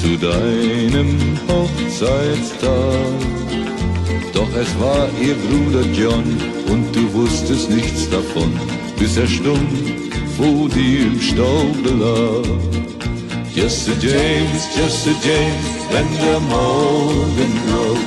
zu 0.00 0.16
deinem 0.16 1.38
Hochzeitstag. 1.48 2.72
Doch 4.32 4.48
es 4.56 4.80
war 4.80 5.08
ihr 5.20 5.34
Bruder 5.34 5.86
John 5.92 6.24
und 6.68 6.94
du 6.94 7.12
wusstest 7.12 7.70
nichts 7.70 8.08
davon, 8.10 8.52
bis 8.98 9.16
er 9.16 9.26
stumm 9.26 9.66
vor 10.36 10.68
dir 10.68 11.02
im 11.06 11.20
Staube 11.20 11.90
lag. 12.00 13.12
Jesse 13.54 13.92
James, 14.00 14.66
Jesse 14.74 15.10
James, 15.22 15.66
wenn 15.90 16.08
der 16.16 16.40
Morgen 16.40 17.52
graut, 17.66 17.98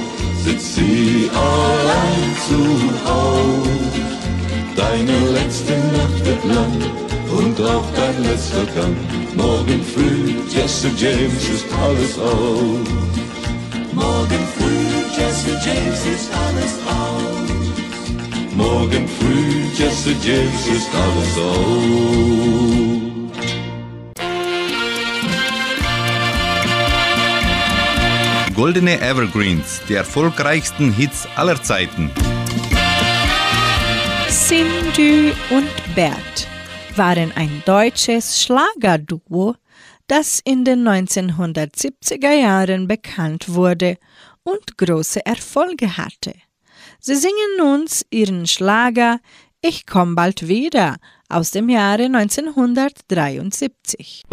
sitzt 0.43 0.75
sie 0.75 1.29
allein 1.31 2.35
zu 2.47 2.59
Haus. 3.05 3.67
Deine 4.75 5.29
letzte 5.33 5.73
Nacht 5.73 6.25
wird 6.25 6.43
lang 6.45 6.73
und 7.37 7.61
auch 7.61 7.85
dein 7.95 8.23
letzter 8.23 8.65
Gang. 8.75 8.97
Morgen 9.35 9.83
früh, 9.83 10.33
Jesse 10.49 10.89
James 10.97 11.47
ist 11.47 11.65
alles 11.79 12.17
aus. 12.17 12.89
Morgen 13.93 14.43
früh, 14.57 14.87
Jesse 15.15 15.51
James 15.63 16.01
ist 16.15 16.29
alles 16.47 16.73
aus. 16.89 17.49
Morgen 18.55 19.07
früh, 19.19 19.61
Jesse 19.77 20.15
James 20.23 20.67
ist 20.75 20.89
alles 20.95 21.37
aus. 21.37 23.14
Goldene 28.55 29.01
Evergreens, 29.01 29.81
die 29.89 29.95
erfolgreichsten 29.95 30.93
Hits 30.93 31.27
aller 31.35 31.61
Zeiten. 31.61 32.09
Cindy 34.29 35.33
und 35.49 35.69
Bert 35.93 36.47
waren 36.95 37.33
ein 37.35 37.61
deutsches 37.65 38.41
Schlagerduo, 38.41 39.55
das 40.07 40.39
in 40.45 40.63
den 40.63 40.87
1970er 40.87 42.31
Jahren 42.31 42.87
bekannt 42.87 43.53
wurde 43.53 43.97
und 44.43 44.77
große 44.77 45.25
Erfolge 45.25 45.97
hatte. 45.97 46.33
Sie 47.01 47.15
singen 47.15 47.59
uns 47.61 48.05
ihren 48.09 48.47
Schlager 48.47 49.19
Ich 49.61 49.85
komm 49.85 50.15
bald 50.15 50.47
wieder 50.47 50.95
aus 51.27 51.51
dem 51.51 51.67
Jahre 51.67 52.05
1973. 52.05 54.23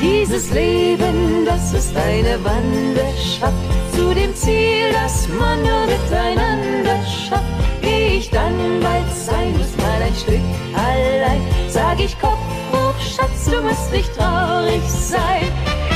Dieses 0.00 0.50
Leben, 0.52 1.44
das 1.46 1.72
ist 1.72 1.96
eine 1.96 2.38
Wanderschaft 2.44 3.54
zu 3.92 4.14
dem 4.14 4.34
Ziel, 4.34 4.92
das 4.92 5.26
man 5.28 5.62
nur 5.62 5.86
miteinander 5.86 7.00
schafft. 7.06 7.44
Geh 7.80 8.18
ich 8.18 8.30
dann 8.30 8.80
bald 8.82 9.10
sein, 9.12 9.52
muss 9.56 9.74
mal 9.78 10.02
ein 10.02 10.14
Stück 10.14 10.46
allein. 10.74 11.40
Sag 11.68 11.98
ich 11.98 12.18
Kopf 12.20 12.38
hoch, 12.72 12.94
Schatz, 13.00 13.46
du 13.50 13.62
musst 13.62 13.90
nicht 13.90 14.14
traurig 14.14 14.82
sein. 14.86 15.50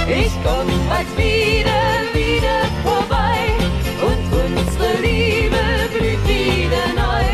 Ich 0.08 0.32
komm 0.42 0.66
bald 0.88 1.10
wieder, 1.18 1.80
wieder 2.14 2.58
vorbei 2.82 3.38
und 4.00 4.24
unsere 4.42 4.92
Liebe 5.02 5.56
blüht 5.92 6.26
wieder 6.26 6.86
neu. 6.96 7.26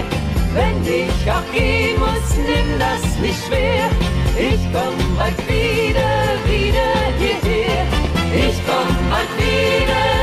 Wenn 0.52 0.82
ich 0.82 1.30
auch 1.30 1.52
gehen 1.54 1.98
muss, 2.00 2.36
nimm 2.36 2.78
das 2.78 3.18
nicht 3.20 3.38
schwer. 3.46 3.88
Ich 4.36 4.60
komm 4.72 5.16
bald 5.16 5.38
wieder, 5.48 5.66
wieder 5.86 6.15
komm 9.16 9.26
bald 9.28 9.38
wieder, 9.38 10.15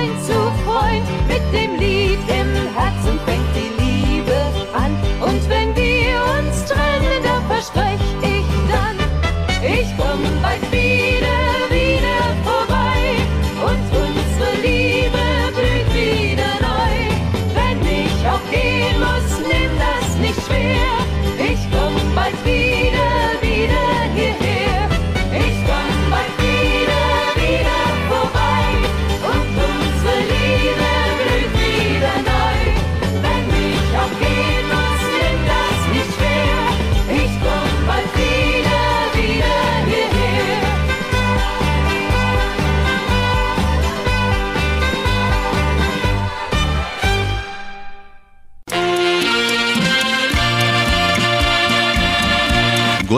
von 0.00 0.18
Freund 0.18 0.39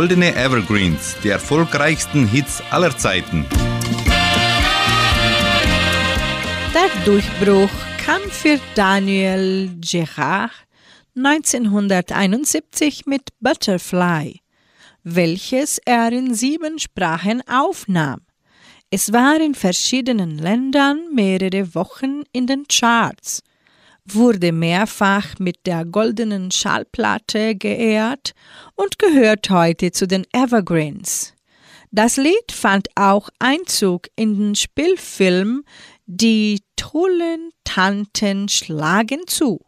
Goldene 0.02 0.34
Evergreens, 0.34 1.14
die 1.22 1.28
erfolgreichsten 1.28 2.26
Hits 2.26 2.60
aller 2.70 2.98
Zeiten. 2.98 3.46
Der 6.74 7.04
Durchbruch 7.04 7.70
kam 8.04 8.20
für 8.22 8.58
Daniel 8.74 9.70
Gerard 9.80 10.50
1971 11.14 13.06
mit 13.06 13.28
Butterfly, 13.38 14.40
welches 15.04 15.78
er 15.84 16.10
in 16.10 16.34
sieben 16.34 16.80
Sprachen 16.80 17.40
aufnahm. 17.48 18.22
Es 18.90 19.12
war 19.12 19.40
in 19.40 19.54
verschiedenen 19.54 20.36
Ländern 20.36 21.14
mehrere 21.14 21.76
Wochen 21.76 22.24
in 22.32 22.48
den 22.48 22.64
Charts, 22.66 23.44
wurde 24.04 24.52
mehrfach 24.52 25.38
mit 25.38 25.66
der 25.66 25.84
goldenen 25.84 26.50
Schallplatte 26.50 27.54
geehrt 27.54 28.32
und 28.74 28.98
gehört 28.98 29.50
heute 29.50 29.92
zu 29.92 30.06
den 30.06 30.26
Evergreens. 30.32 31.34
Das 31.90 32.16
Lied 32.16 32.52
fand 32.52 32.88
auch 32.94 33.28
Einzug 33.38 34.08
in 34.16 34.38
den 34.38 34.54
Spielfilm 34.54 35.62
Die 36.06 36.62
tollen 36.76 37.50
Tanten 37.64 38.48
schlagen 38.48 39.20
zu. 39.26 39.60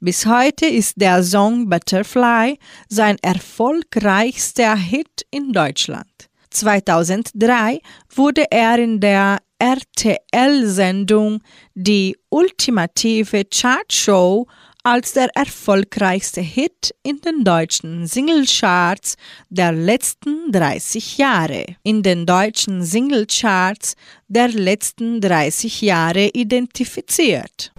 Bis 0.00 0.26
heute 0.26 0.66
ist 0.66 1.00
der 1.00 1.22
Song 1.22 1.68
Butterfly 1.68 2.58
sein 2.88 3.16
erfolgreichster 3.22 4.76
Hit 4.76 5.24
in 5.30 5.52
Deutschland. 5.52 6.28
2003 6.52 7.80
wurde 8.14 8.44
er 8.50 8.78
in 8.78 9.00
der 9.00 9.38
RTL-Sendung 9.58 11.40
Die 11.74 12.16
ultimative 12.30 13.44
Chartshow 13.44 14.46
als 14.82 15.12
der 15.12 15.28
erfolgreichste 15.36 16.40
Hit 16.40 16.94
in 17.02 17.20
den 17.20 17.44
deutschen 17.44 18.06
Singlecharts 18.06 19.14
der 19.48 19.72
letzten 19.72 20.50
30 20.50 21.18
Jahre. 21.18 21.64
In 21.84 22.02
den 22.02 22.26
deutschen 22.26 22.82
Singlecharts 22.82 23.94
der 24.26 24.48
letzten 24.48 25.20
30 25.20 25.82
Jahre 25.82 26.28
identifiziert. 26.28 27.72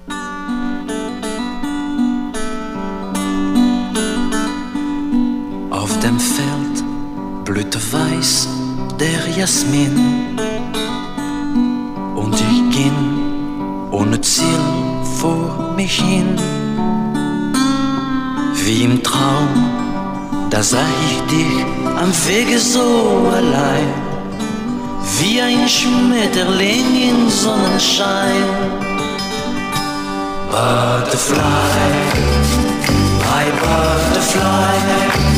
Auf 5.70 6.00
dem 6.00 6.20
Feld 6.20 7.44
blühte 7.44 7.80
weiß 7.92 8.63
der 9.04 9.24
Jasmin. 9.38 9.96
Und 12.16 12.36
ich 12.36 12.62
ging 12.78 13.00
ohne 13.92 14.20
Ziel 14.22 14.64
vor 15.20 15.74
mich 15.76 15.96
hin. 16.00 16.30
Wie 18.64 18.84
im 18.84 19.04
Traum, 19.04 19.52
da 20.50 20.64
sah 20.64 20.92
ich 21.08 21.18
dich 21.34 21.58
am 22.04 22.12
Wege 22.28 22.58
so 22.60 22.88
allein. 23.40 23.90
Wie 25.20 25.42
ein 25.42 25.68
Schmetterling 25.68 26.90
im 27.10 27.30
Sonnenschein. 27.30 28.48
Butterfly, 30.50 31.94
my 33.26 33.46
butterfly. 33.62 35.33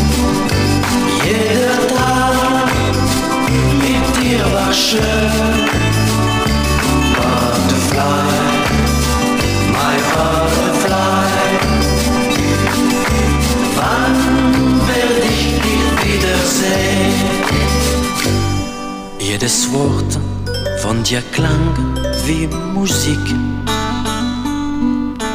Wiedersehen? 16.04 17.14
Jedes 19.20 19.72
Wort 19.72 20.20
von 20.82 21.04
dir 21.04 21.22
klang 21.32 21.74
wie 22.26 22.48
Musik. 22.74 23.26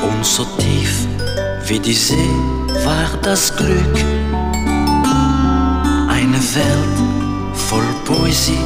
Und 0.03 0.25
so 0.25 0.45
tief 0.59 1.07
wie 1.67 1.79
die 1.79 1.95
See 1.95 2.35
war 2.85 3.11
das 3.23 3.55
Glück. 3.57 3.97
Eine 6.09 6.41
Welt 6.55 6.99
voll 7.55 7.91
Poesie, 8.05 8.59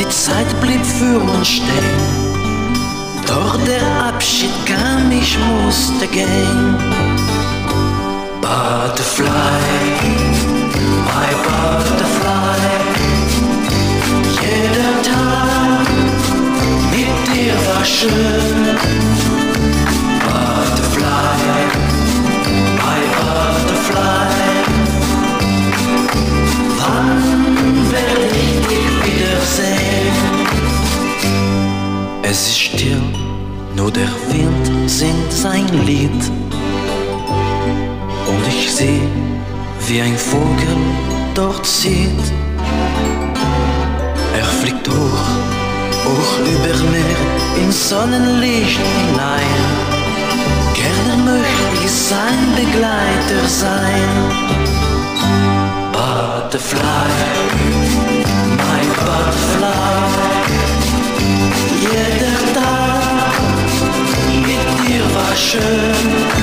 die 0.00 0.08
Zeit 0.08 0.60
blieb 0.60 0.84
für 0.84 1.18
uns 1.18 1.48
stehen. 1.48 2.00
Doch 3.26 3.56
der 3.64 4.08
Abschied 4.08 4.54
kam, 4.66 5.10
ich 5.10 5.38
musste 5.38 6.06
gehen. 6.06 6.76
Butterfly, 8.40 9.28
my 11.06 11.30
butterfly. 11.44 12.70
Jeder 14.40 14.94
Tag 15.02 15.86
mit 16.92 17.36
dir 17.36 17.54
war 17.66 17.84
schön. 17.84 19.29
Still, 32.80 33.02
nur 33.76 33.90
der 33.90 34.10
Wind 34.30 34.90
singt 34.90 35.32
sein 35.32 35.66
Lied. 35.86 36.22
Und 38.30 38.42
ich 38.48 38.72
seh, 38.72 39.00
wie 39.86 40.00
ein 40.00 40.16
Vogel 40.16 40.76
dort 41.34 41.66
zieht. 41.66 42.24
Er 44.40 44.48
fliegt 44.60 44.88
hoch, 44.88 45.26
hoch 46.06 46.32
über 46.54 46.74
mir 46.94 47.16
ins 47.62 47.88
Sonnenlicht 47.90 48.80
hinein. 48.96 49.60
Gerne 50.82 51.14
möchte 51.32 51.84
ich 51.84 51.90
sein 51.90 52.42
Begleiter 52.60 53.42
sein. 53.46 54.10
Butterfly, 55.92 57.10
my 58.68 58.82
butterfly. 59.04 59.90
Mit 62.22 62.49
dir 65.40 66.39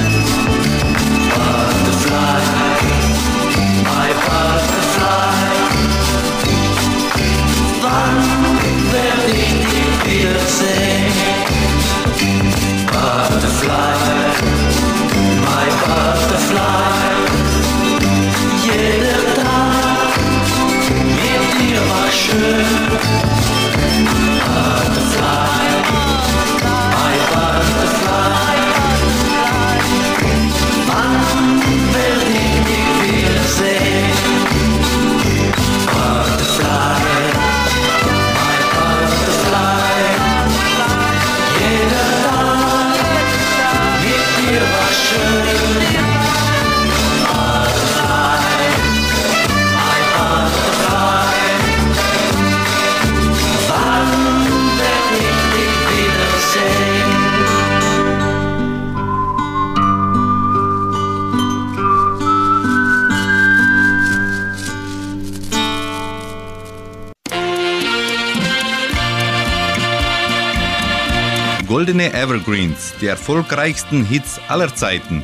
Evergreens, 72.14 72.93
die 73.01 73.08
erfolgreichsten 73.08 74.05
Hits 74.05 74.39
aller 74.47 74.74
Zeiten. 74.76 75.24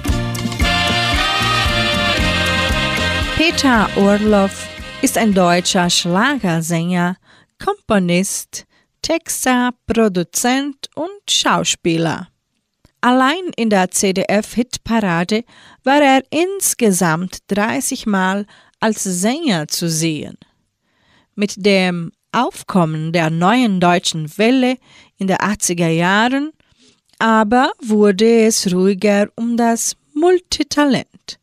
Peter 3.35 3.89
Orloff 3.95 4.67
ist 5.01 5.17
ein 5.17 5.33
deutscher 5.33 5.89
Schlagersänger, 5.89 7.17
Komponist, 7.63 8.65
Texter, 9.01 9.71
Produzent 9.85 10.89
und 10.95 11.29
Schauspieler. 11.29 12.29
Allein 13.01 13.51
in 13.57 13.69
der 13.69 13.91
CDF-Hitparade 13.91 15.43
war 15.83 16.01
er 16.01 16.23
insgesamt 16.29 17.39
30 17.47 18.05
Mal 18.05 18.45
als 18.79 19.03
Sänger 19.03 19.67
zu 19.67 19.89
sehen. 19.89 20.37
Mit 21.35 21.65
dem 21.65 22.11
Aufkommen 22.31 23.11
der 23.11 23.29
neuen 23.29 23.81
deutschen 23.81 24.37
Welle 24.37 24.77
in 25.17 25.27
den 25.27 25.37
80er 25.37 25.89
Jahren 25.89 26.53
aber 27.19 27.71
wurde 27.81 28.45
es 28.45 28.73
ruhiger 28.73 29.27
um 29.35 29.57
das 29.57 29.95
Multitalent. 30.13 31.39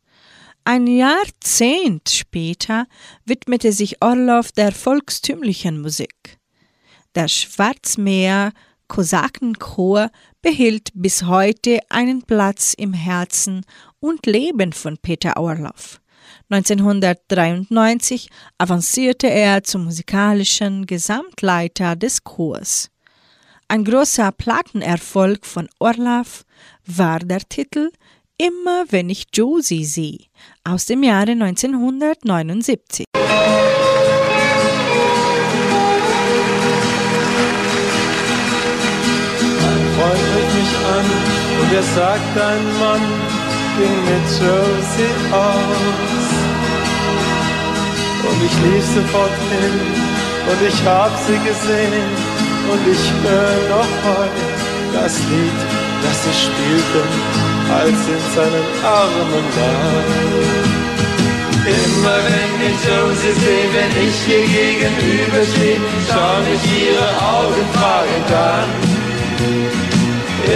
Ein 0.63 0.85
Jahrzehnt 0.85 2.09
später 2.09 2.85
widmete 3.25 3.71
sich 3.71 4.01
Orloff 4.01 4.51
der 4.51 4.71
volkstümlichen 4.71 5.81
Musik. 5.81 6.37
Der 7.15 7.27
Schwarzmeer 7.27 8.53
Kosakenchor 8.87 10.11
behielt 10.41 10.89
bis 10.93 11.23
heute 11.23 11.79
einen 11.89 12.21
Platz 12.21 12.73
im 12.77 12.93
Herzen 12.93 13.65
und 13.99 14.25
Leben 14.25 14.71
von 14.71 14.97
Peter 14.97 15.37
Orloff. 15.37 16.01
1993 16.49 18.29
avancierte 18.57 19.27
er 19.27 19.63
zum 19.63 19.85
musikalischen 19.85 20.85
Gesamtleiter 20.85 21.95
des 21.95 22.23
Chors. 22.23 22.90
Ein 23.71 23.85
großer 23.85 24.33
Plattenerfolg 24.33 25.45
von 25.45 25.69
Orloff 25.79 26.43
war 26.85 27.19
der 27.19 27.39
Titel 27.39 27.91
Immer 28.37 28.83
wenn 28.89 29.09
ich 29.09 29.27
Josie 29.31 29.85
sehe 29.85 30.25
aus 30.65 30.87
dem 30.87 31.03
Jahre 31.03 31.31
1979. 31.31 33.05
Ein 33.13 33.23
Freund 39.95 40.25
rief 40.35 40.51
mich 40.59 40.73
an 40.91 41.07
und 41.61 41.71
er 41.73 41.83
sagt, 41.95 42.37
ein 42.37 42.65
Mann 42.77 43.05
ging 43.77 43.99
mit 44.03 44.27
Josie 44.35 45.15
aus. 45.31 46.27
Und 48.27 48.37
ich 48.45 48.55
lief 48.65 48.83
sofort 48.83 49.37
hin 49.49 49.75
und 50.51 50.59
ich 50.67 50.77
hab 50.83 51.17
sie 51.25 51.39
gesehen 51.47 52.30
und 52.69 52.81
ich 52.87 53.03
höre 53.23 53.61
noch 53.69 53.91
heute 54.05 54.45
das 54.93 55.17
Lied, 55.29 55.59
das 56.03 56.17
sie 56.23 56.35
spielten, 56.45 57.07
als 57.71 57.99
in 58.15 58.23
seinen 58.35 58.67
Armen 58.83 59.45
war. 59.57 60.41
Immer 61.61 62.17
wenn 62.27 62.53
ich 62.69 62.77
Josie 62.83 63.35
sehe, 63.39 63.67
wenn 63.75 63.93
ich 64.07 64.17
ihr 64.27 64.45
gegenüberstehe, 64.57 65.79
schau 66.09 66.41
mich 66.49 66.63
ihre 66.81 67.09
Augen 67.21 67.65
fragend 67.73 68.31
an. 68.33 68.69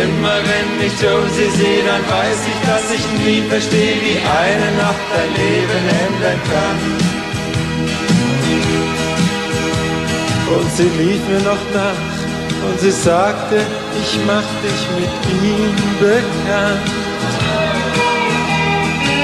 Immer 0.03 0.37
wenn 0.49 0.85
ich 0.85 0.93
Josie 0.99 1.49
sehe, 1.57 1.83
dann 1.85 2.01
weiß 2.09 2.39
ich, 2.51 2.59
dass 2.67 2.91
ich 2.91 3.05
nie 3.23 3.41
verstehe, 3.47 3.95
wie 4.01 4.17
eine 4.17 4.77
Nacht 4.77 5.05
dein 5.13 5.31
Leben 5.39 5.83
ändern 6.05 6.41
kann. 6.51 7.04
Und 10.47 10.71
sie 10.77 10.89
lief 11.01 11.21
mir 11.27 11.41
noch 11.41 11.63
nach 11.73 12.15
und 12.67 12.79
sie 12.79 12.91
sagte, 12.91 13.57
ich 14.01 14.19
mach 14.25 14.47
dich 14.63 14.81
mit 14.97 15.13
ihm 15.43 15.73
bekannt. 15.99 16.89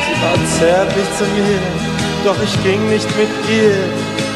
Sie 0.05 0.17
war 0.21 0.37
zärtlich 0.57 1.09
zu 1.17 1.25
mir, 1.25 1.59
doch 2.25 2.37
ich 2.43 2.63
ging 2.63 2.81
nicht 2.89 3.09
mit 3.17 3.29
ihr. 3.49 3.77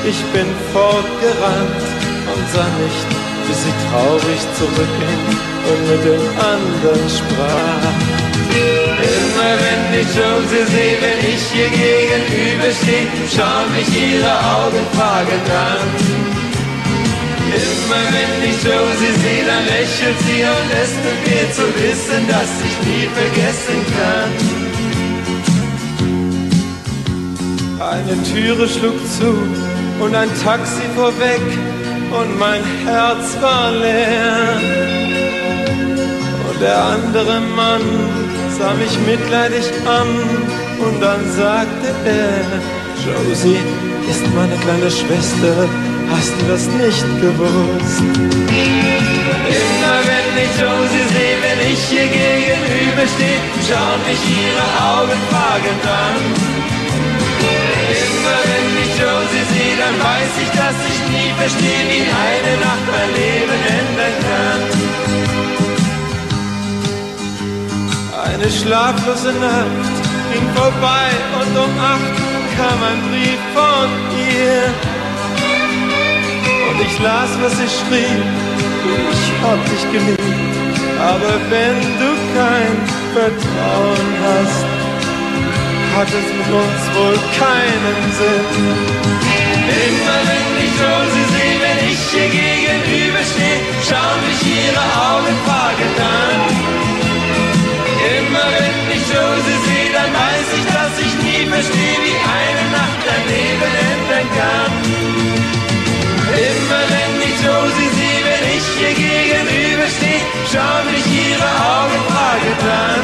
Ich 0.08 0.22
bin 0.34 0.46
fortgerannt 0.74 1.86
und 2.32 2.44
sah 2.54 2.70
nicht, 2.84 3.08
bis 3.48 3.58
sie 3.64 3.76
traurig 3.90 4.42
zurückging 4.58 5.22
und 5.70 5.82
mit 5.90 6.02
dem 6.06 6.26
anderen 6.38 7.10
sprach. 7.10 8.26
Immer 8.56 9.54
wenn 9.64 10.00
ich 10.00 10.08
Josie 10.16 10.66
sehe, 10.72 10.98
wenn 11.02 11.20
ich 11.34 11.46
ihr 11.58 11.70
gegenüberstehe, 11.70 13.08
schauen 13.36 13.70
mich 13.76 13.90
ihre 13.90 14.32
Augen 14.32 14.86
fragend 14.94 15.50
an. 15.50 16.35
Immer 17.56 18.03
wenn 18.16 18.34
ich 18.49 18.58
Josie 18.64 19.14
sehe, 19.24 19.45
dann 19.45 19.64
lächelt 19.66 20.20
sie 20.28 20.43
und 20.43 20.70
es 20.84 20.91
tut 21.03 21.22
mir 21.28 21.47
zu 21.58 21.66
wissen, 21.82 22.22
dass 22.28 22.51
ich 22.68 22.76
nie 22.88 23.08
vergessen 23.20 23.80
kann. 23.95 24.32
Eine 27.91 28.16
Türe 28.24 28.66
schlug 28.68 28.99
zu 29.18 29.30
und 30.03 30.14
ein 30.16 30.30
Taxi 30.43 30.86
vorweg 30.95 31.45
und 32.20 32.38
mein 32.38 32.62
Herz 32.86 33.38
war 33.39 33.72
leer. 33.72 34.60
Und 36.49 36.62
der 36.62 36.84
andere 36.84 37.39
Mann 37.39 37.86
sah 38.58 38.74
mich 38.74 38.97
mitleidig 39.08 39.66
an 39.86 40.10
und 40.86 41.01
dann 41.01 41.22
sagte 41.32 41.88
er, 42.06 42.43
Josie 43.06 43.60
ist 44.10 44.26
meine 44.36 44.58
kleine 44.58 44.91
Schwester 44.91 45.70
Hast 46.16 46.32
du 46.39 46.43
das 46.47 46.66
nicht 46.68 47.05
gewusst? 47.20 48.03
Immer 49.59 49.97
wenn 50.09 50.30
ich 50.43 50.53
Josie 50.63 51.05
sehe, 51.13 51.38
wenn 51.43 51.59
ich 51.72 51.82
ihr 51.91 52.07
gegenüberstehe, 52.07 53.39
schauen 53.68 54.01
mich 54.07 54.24
ihre 54.24 54.68
Augen 54.93 55.20
fragend 55.30 55.84
an. 56.05 56.16
Immer 57.99 58.39
wenn 58.49 58.68
ich 58.84 58.91
Josie 58.95 59.45
sehe, 59.53 59.76
dann 59.84 59.95
weiß 60.09 60.34
ich, 60.43 60.51
dass 60.59 60.78
ich 60.91 60.99
nie 61.13 61.32
verstehe, 61.38 61.84
wie 61.91 62.05
eine 62.28 62.53
Nacht 62.63 62.86
mein 62.95 63.11
Leben 63.22 63.59
ändern 63.80 64.16
kann. 64.28 64.61
Eine 68.26 68.47
schlaflose 68.49 69.34
Nacht 69.34 69.95
ging 70.32 70.47
vorbei 70.55 71.07
und 71.39 71.53
um 71.66 71.74
acht 71.93 72.16
kam 72.57 72.80
ein 72.89 72.99
Brief 73.09 73.41
von 73.53 73.89
ihr. 74.32 74.95
Und 76.76 76.82
ich 76.82 77.00
las, 77.00 77.30
was 77.42 77.54
sie 77.54 77.72
schrieb, 77.72 78.26
ich 79.14 79.26
hab 79.42 79.60
dich 79.72 79.84
geliebt. 79.96 80.20
Aber 81.00 81.40
wenn 81.50 81.80
du 82.02 82.12
kein 82.36 82.76
Vertrauen 83.16 84.10
hast, 84.26 84.66
hat 85.96 86.10
es 86.10 86.28
mit 86.36 86.50
uns 86.52 86.82
wohl 86.96 87.18
keinen 87.40 88.00
Sinn. 88.20 88.48
Immer 89.88 90.20
wenn 90.28 90.48
ich 90.66 90.74
Josie 90.84 91.28
sehe, 91.32 91.58
wenn 91.64 91.80
ich 91.92 92.02
ihr 92.12 92.30
gegenüberstehe, 92.36 93.60
schauen 93.88 94.20
mich 94.28 94.42
ihre 94.44 94.86
Augen 95.08 95.36
fragend 95.48 95.98
an. 96.20 96.40
Immer 98.20 98.48
wenn 98.52 98.76
ich 98.92 99.04
Josie 99.16 99.60
sehe, 99.64 99.92
dann 99.96 100.12
weiß 100.12 100.48
ich, 100.60 100.66
dass 100.76 100.94
ich 101.00 101.14
nie 101.24 101.46
verstehe, 101.48 101.98
wie 102.04 102.20
eine 102.20 102.66
Nacht 102.76 103.00
dein 103.08 103.24
Leben 103.32 103.72
ändern 103.92 104.28
kann. 104.36 105.64
Immer 106.36 106.84
wenn 106.92 107.14
ich 107.28 107.38
Josie 107.48 107.92
sehe, 107.98 108.22
wenn 108.28 108.46
ich 108.58 108.68
ihr 108.84 108.94
gegenüberstehe, 109.04 110.22
schauen 110.52 110.86
mich 110.92 111.08
ihre 111.08 111.52
Augen 111.76 112.00
fragend 112.12 112.62
an. 112.88 113.04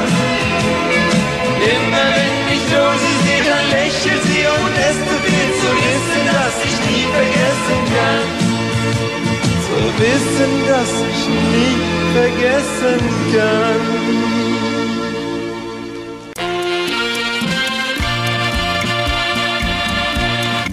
Immer 1.76 2.06
wenn 2.18 2.38
ich 2.56 2.64
Josie 2.76 3.18
sehe, 3.24 3.44
dann 3.48 3.66
lächelt 3.72 4.24
sie 4.28 4.44
und 4.52 4.76
es 4.90 4.98
mir 5.00 5.48
zu 5.62 5.70
wissen, 5.80 6.22
dass 6.36 6.56
ich 6.68 6.78
nie 6.88 7.06
vergessen 7.18 7.80
kann. 7.94 8.28
Zu 9.68 9.78
wissen, 10.04 10.52
dass 10.68 10.92
ich 11.12 11.22
nie 11.54 11.78
vergessen 12.18 13.00
kann. 13.34 14.31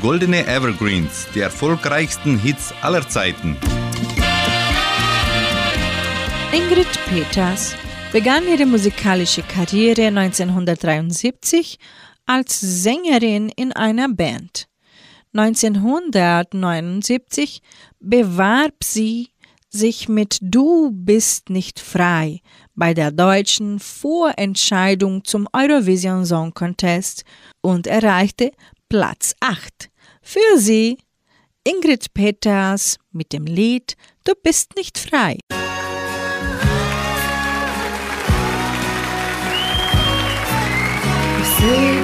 Goldene 0.00 0.46
Evergreens, 0.46 1.26
die 1.34 1.40
erfolgreichsten 1.40 2.38
Hits 2.38 2.72
aller 2.82 3.08
Zeiten. 3.08 3.56
Ingrid 6.52 6.86
Peters 7.08 7.74
begann 8.12 8.46
ihre 8.46 8.66
musikalische 8.66 9.42
Karriere 9.42 10.06
1973 10.06 11.80
als 12.26 12.60
Sängerin 12.60 13.50
in 13.56 13.72
einer 13.72 14.08
Band. 14.08 14.68
1979 15.32 17.60
bewarb 17.98 18.84
sie 18.84 19.30
sich 19.68 20.08
mit 20.08 20.38
Du 20.40 20.92
bist 20.92 21.50
nicht 21.50 21.80
frei 21.80 22.40
bei 22.74 22.94
der 22.94 23.10
deutschen 23.10 23.80
Vorentscheidung 23.80 25.24
zum 25.24 25.46
Eurovision 25.52 26.24
Song 26.24 26.54
Contest 26.54 27.24
und 27.60 27.86
erreichte 27.86 28.52
Platz 28.88 29.34
8. 29.40 29.90
Für 30.22 30.56
Sie 30.56 30.96
Ingrid 31.62 32.14
Peters 32.14 32.96
mit 33.12 33.34
dem 33.34 33.44
Lied 33.44 33.96
Du 34.24 34.32
bist 34.42 34.76
nicht 34.76 34.96
frei. 34.96 35.38
Ich 41.42 41.97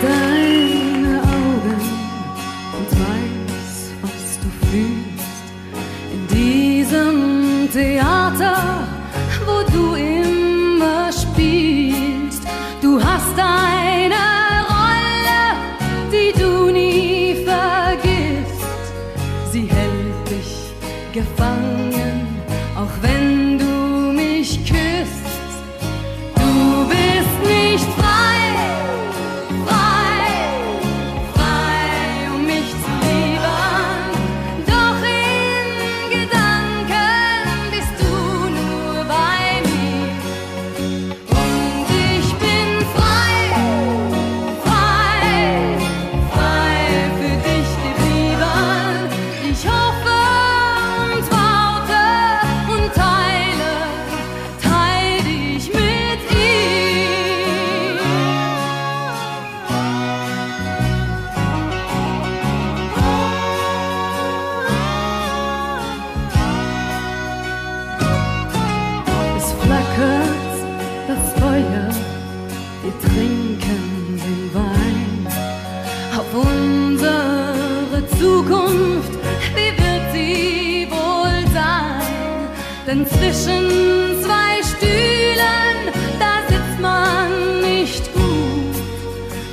unsere 76.35 78.03
Zukunft, 78.19 79.13
wie 79.55 79.73
wird 79.83 80.13
sie 80.13 80.89
wohl 80.91 81.53
sein? 81.53 82.49
Denn 82.87 83.07
zwischen 83.07 84.23
zwei 84.23 84.63
Stühlen, 84.63 85.77
da 86.19 86.33
sitzt 86.49 86.81
man 86.81 87.61
nicht 87.61 88.13
gut. 88.13 88.77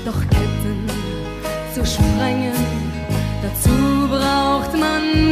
Doch 0.05 0.21
Ketten 0.29 0.87
zu 1.73 1.85
sprengen, 1.85 2.53
dazu 3.43 4.07
braucht 4.09 4.73
man 4.77 5.30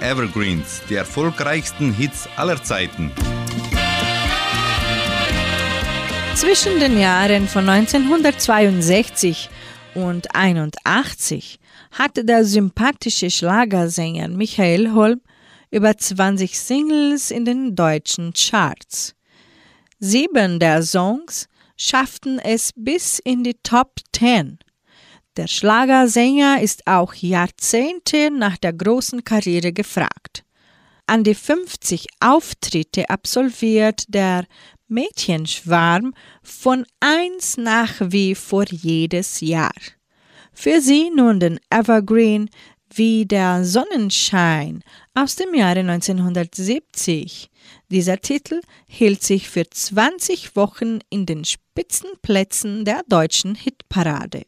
Evergreens, 0.00 0.82
die 0.88 0.94
erfolgreichsten 0.94 1.92
Hits 1.92 2.28
aller 2.36 2.62
Zeiten. 2.62 3.12
Zwischen 6.34 6.78
den 6.80 6.98
Jahren 7.00 7.48
von 7.48 7.68
1962 7.68 9.48
und 9.94 10.34
1981 10.34 11.58
hatte 11.92 12.24
der 12.24 12.44
sympathische 12.44 13.30
Schlagersänger 13.30 14.28
Michael 14.28 14.92
Holm 14.92 15.20
über 15.70 15.96
20 15.96 16.58
Singles 16.58 17.30
in 17.30 17.44
den 17.44 17.74
deutschen 17.74 18.32
Charts. 18.32 19.14
Sieben 19.98 20.60
der 20.60 20.82
Songs 20.82 21.48
schafften 21.76 22.38
es 22.38 22.70
bis 22.76 23.18
in 23.18 23.42
die 23.42 23.56
Top 23.62 23.94
10. 24.12 24.58
Der 25.36 25.48
Schlagersänger 25.48 26.62
ist 26.62 26.86
auch 26.86 27.12
Jahrzehnte 27.12 28.30
nach 28.30 28.56
der 28.56 28.72
großen 28.72 29.22
Karriere 29.22 29.72
gefragt. 29.72 30.44
An 31.06 31.24
die 31.24 31.34
50 31.34 32.06
Auftritte 32.20 33.10
absolviert 33.10 34.04
der 34.08 34.46
Mädchenschwarm 34.88 36.14
von 36.42 36.86
eins 37.00 37.58
nach 37.58 37.92
wie 38.00 38.34
vor 38.34 38.64
jedes 38.70 39.40
Jahr. 39.40 39.74
Für 40.54 40.80
sie 40.80 41.10
nun 41.14 41.38
den 41.38 41.60
Evergreen 41.68 42.48
wie 42.94 43.26
der 43.26 43.62
Sonnenschein 43.62 44.82
aus 45.14 45.36
dem 45.36 45.54
Jahre 45.54 45.80
1970. 45.80 47.50
Dieser 47.90 48.18
Titel 48.20 48.62
hielt 48.88 49.22
sich 49.22 49.50
für 49.50 49.68
20 49.68 50.56
Wochen 50.56 51.00
in 51.10 51.26
den 51.26 51.44
Spitzenplätzen 51.44 52.86
der 52.86 53.02
deutschen 53.06 53.54
Hitparade. 53.54 54.46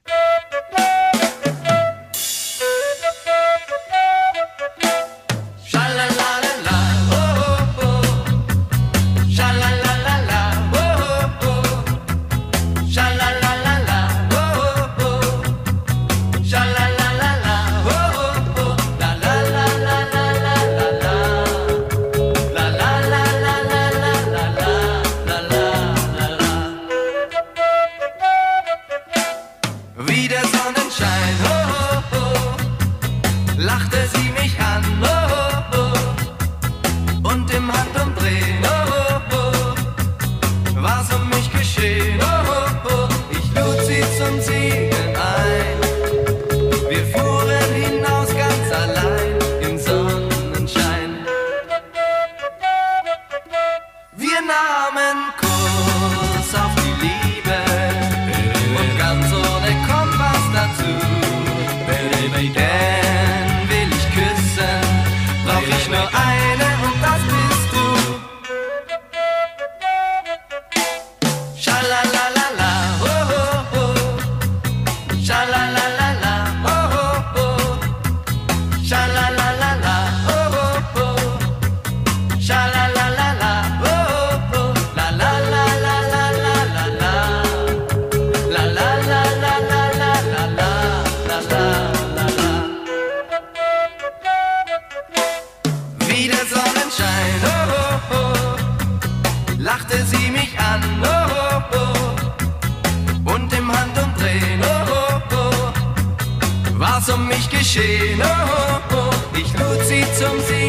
der 96.29 96.45
Sonnenschein. 96.47 97.41
Oh, 97.45 97.73
oh, 97.81 98.15
oh. 98.15 99.53
Lachte 99.59 99.97
sie 100.05 100.31
mich 100.31 100.53
an. 100.59 100.83
Oh, 101.03 101.07
oh, 101.43 101.79
oh. 103.27 103.33
Und 103.35 103.53
im 103.53 103.73
Handumdrehen. 103.73 104.61
Oh, 104.63 104.93
oh, 104.93 105.35
oh. 105.37 106.79
War's 106.79 107.09
um 107.09 107.27
mich 107.29 107.49
geschehen. 107.49 108.21
Oh, 108.23 108.27
oh, 108.27 108.97
oh. 108.97 109.39
Ich 109.39 109.53
lud 109.55 109.81
sie 109.87 110.05
zum 110.19 110.39
Singen. 110.47 110.68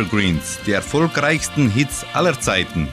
Evergreens, 0.00 0.58
die 0.64 0.72
erfolgreichsten 0.72 1.68
Hits 1.68 2.06
aller 2.14 2.40
Zeiten. 2.40 2.88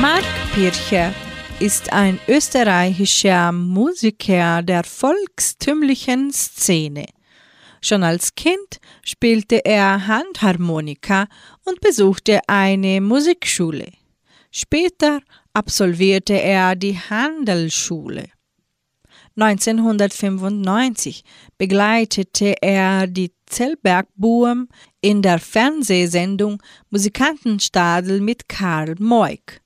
Mark 0.00 0.24
Pircher 0.52 1.14
ist 1.60 1.92
ein 1.92 2.18
österreichischer 2.26 3.52
Musiker 3.52 4.62
der 4.62 4.82
volkstümlichen 4.82 6.32
Szene. 6.32 7.06
Schon 7.80 8.02
als 8.02 8.34
Kind 8.34 8.80
spielte 9.04 9.64
er 9.64 10.08
Handharmonika 10.08 11.28
und 11.64 11.80
besuchte 11.80 12.40
eine 12.48 13.00
Musikschule. 13.00 13.86
Später 14.50 15.20
absolvierte 15.52 16.34
er 16.34 16.74
die 16.74 16.98
Handelsschule. 16.98 18.33
1995 19.36 21.24
begleitete 21.58 22.62
er 22.62 23.08
die 23.08 23.32
Zellbergbuben 23.46 24.68
in 25.00 25.22
der 25.22 25.38
Fernsehsendung 25.38 26.62
Musikantenstadel 26.90 28.20
mit 28.20 28.48
Karl 28.48 28.94
Moik. 28.98 29.60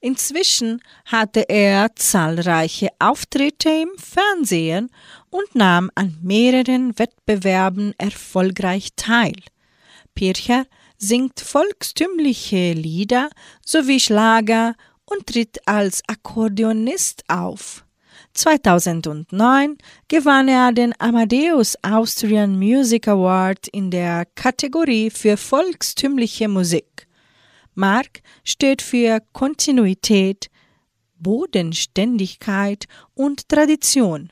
Inzwischen 0.00 0.80
hatte 1.06 1.48
er 1.48 1.96
zahlreiche 1.96 2.90
Auftritte 2.98 3.70
im 3.70 3.90
Fernsehen 3.96 4.90
und 5.30 5.54
nahm 5.54 5.90
an 5.94 6.16
mehreren 6.22 6.96
Wettbewerben 6.98 7.94
erfolgreich 7.98 8.90
teil. 8.94 9.34
Pircher 10.14 10.66
singt 10.98 11.40
volkstümliche 11.40 12.72
Lieder 12.74 13.30
sowie 13.64 14.00
Schlager 14.00 14.74
und 15.04 15.26
tritt 15.26 15.66
als 15.66 16.02
Akkordeonist 16.06 17.24
auf. 17.28 17.84
2009 18.38 19.78
gewann 20.06 20.48
er 20.48 20.72
den 20.72 20.94
Amadeus 21.00 21.76
Austrian 21.82 22.56
Music 22.56 23.08
Award 23.08 23.66
in 23.68 23.90
der 23.90 24.26
Kategorie 24.36 25.10
für 25.10 25.36
volkstümliche 25.36 26.48
Musik. 26.48 27.08
Mark 27.74 28.22
steht 28.44 28.80
für 28.80 29.20
Kontinuität, 29.32 30.50
Bodenständigkeit 31.18 32.84
und 33.14 33.48
Tradition. 33.48 34.30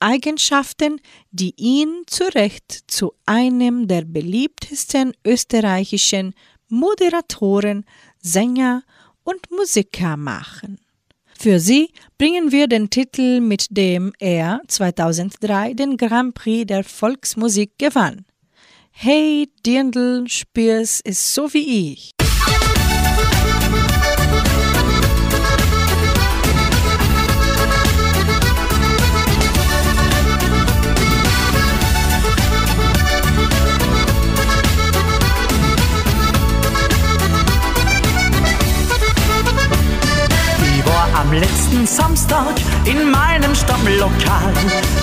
Eigenschaften, 0.00 1.00
die 1.30 1.54
ihn 1.56 2.02
zu 2.08 2.24
Recht 2.34 2.90
zu 2.90 3.12
einem 3.24 3.86
der 3.86 4.02
beliebtesten 4.02 5.12
österreichischen 5.24 6.34
Moderatoren, 6.68 7.84
Sänger 8.20 8.82
und 9.22 9.48
Musiker 9.52 10.16
machen. 10.16 10.81
Für 11.42 11.58
sie 11.58 11.88
bringen 12.18 12.52
wir 12.52 12.68
den 12.68 12.88
Titel, 12.88 13.40
mit 13.40 13.66
dem 13.70 14.12
er 14.20 14.60
2003 14.68 15.74
den 15.74 15.96
Grand 15.96 16.34
Prix 16.34 16.68
der 16.68 16.84
Volksmusik 16.84 17.72
gewann. 17.78 18.26
Hey 18.92 19.50
Dirndl, 19.66 20.28
spür's 20.28 21.00
es 21.02 21.34
so 21.34 21.52
wie 21.52 21.90
ich. 21.90 22.12
Letzten 41.32 41.86
Samstag 41.86 42.54
in 42.84 43.10
meinem 43.10 43.54
Stammlokal. 43.54 44.52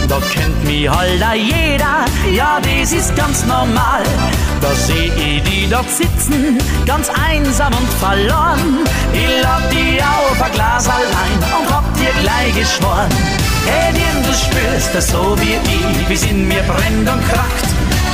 Da 0.08 0.20
kennt 0.34 0.64
mich 0.64 0.90
halt 0.90 1.22
jeder, 1.36 2.06
ja, 2.32 2.60
das 2.62 2.92
ist 2.92 3.16
ganz 3.16 3.46
normal. 3.46 4.04
Da 4.62 4.70
seh 4.76 5.12
ich 5.16 5.44
die 5.44 5.68
dort 5.70 5.90
sitzen, 5.90 6.58
ganz 6.86 7.10
einsam 7.10 7.74
und 7.74 7.90
verloren. 8.00 8.80
Ich 9.14 9.44
lad 9.44 9.64
die 9.72 10.02
auf 10.02 10.42
ein 10.42 10.52
Glas 10.52 10.88
allein 10.88 11.60
und 11.60 11.74
hab 11.74 11.94
dir 11.96 12.12
gleich 12.22 12.54
geschworen. 12.56 13.10
Hey, 13.66 13.94
Dirndl, 13.94 14.30
du 14.30 14.34
spürst 14.34 14.94
das 14.94 15.08
so 15.10 15.36
wie 15.40 15.54
ich, 15.54 16.10
wie's 16.10 16.24
in 16.24 16.48
mir 16.48 16.64
brennt 16.64 17.10
und 17.10 17.30
kracht. 17.30 17.68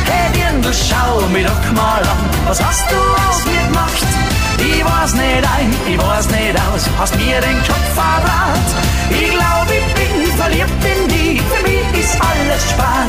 Hey, 0.06 0.32
Dirndl, 0.34 0.72
schau 0.74 1.26
mich 1.28 1.46
doch 1.46 1.72
mal 1.74 2.02
an, 2.02 2.30
was 2.46 2.64
hast 2.64 2.86
du 2.92 2.96
aus 2.96 3.46
mir 3.46 3.68
gemacht? 3.68 4.35
Ich 4.68 4.84
weiß 4.84 5.14
nicht 5.14 5.44
ein, 5.58 5.70
ich 5.88 5.98
weiß 5.98 6.28
nicht 6.32 6.56
aus, 6.68 6.90
hast 6.98 7.16
mir 7.18 7.40
den 7.40 7.58
Kopf 7.68 7.88
verrat. 7.94 8.68
Ich 9.10 9.30
glaub, 9.30 9.68
ich 9.70 9.94
bin 9.94 10.38
verliebt 10.38 10.86
in 10.94 11.08
die, 11.08 11.40
für 11.40 11.64
mich 11.64 12.00
ist 12.00 12.18
alles 12.20 12.70
Spaß. 12.72 13.05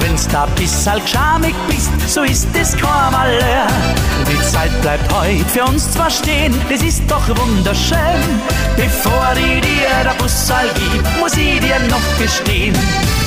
Wenn's 0.00 0.26
da 0.28 0.46
bissal 0.56 1.00
schamig 1.06 1.54
bist, 1.68 1.90
so 2.08 2.22
ist 2.22 2.48
es 2.60 2.72
kein 2.72 3.12
Malheur. 3.12 3.66
Die 4.28 4.40
Zeit 4.42 4.72
bleibt 4.82 5.12
heut 5.12 5.48
für 5.50 5.64
uns 5.64 5.90
zwar 5.90 6.10
stehen, 6.10 6.54
das 6.70 6.82
ist 6.82 7.02
doch 7.08 7.28
wunderschön. 7.28 8.22
Bevor 8.76 9.32
ich 9.34 9.60
dir 9.60 10.04
der 10.04 10.14
Bussal 10.18 10.68
gib, 10.74 11.04
muss 11.20 11.36
ich 11.36 11.60
dir 11.60 11.78
noch 11.88 12.18
gestehen. 12.18 12.74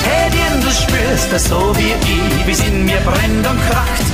Hey 0.04 0.30
du 0.62 0.72
spürst 0.72 1.32
das 1.32 1.46
so 1.46 1.74
wie 1.78 1.94
ich, 1.94 2.48
wie's 2.48 2.60
in 2.62 2.86
mir 2.86 3.00
brennt 3.02 3.48
und 3.48 3.60
kracht. 3.70 4.06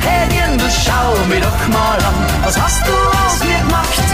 Hey 0.00 0.28
Dirndl, 0.28 0.68
schau 0.70 1.16
mich 1.28 1.40
doch 1.40 1.68
mal 1.68 1.98
an, 1.98 2.14
was 2.44 2.60
hast 2.60 2.86
du 2.86 2.92
aus 2.92 3.38
mir 3.44 3.58
gemacht? 3.58 4.04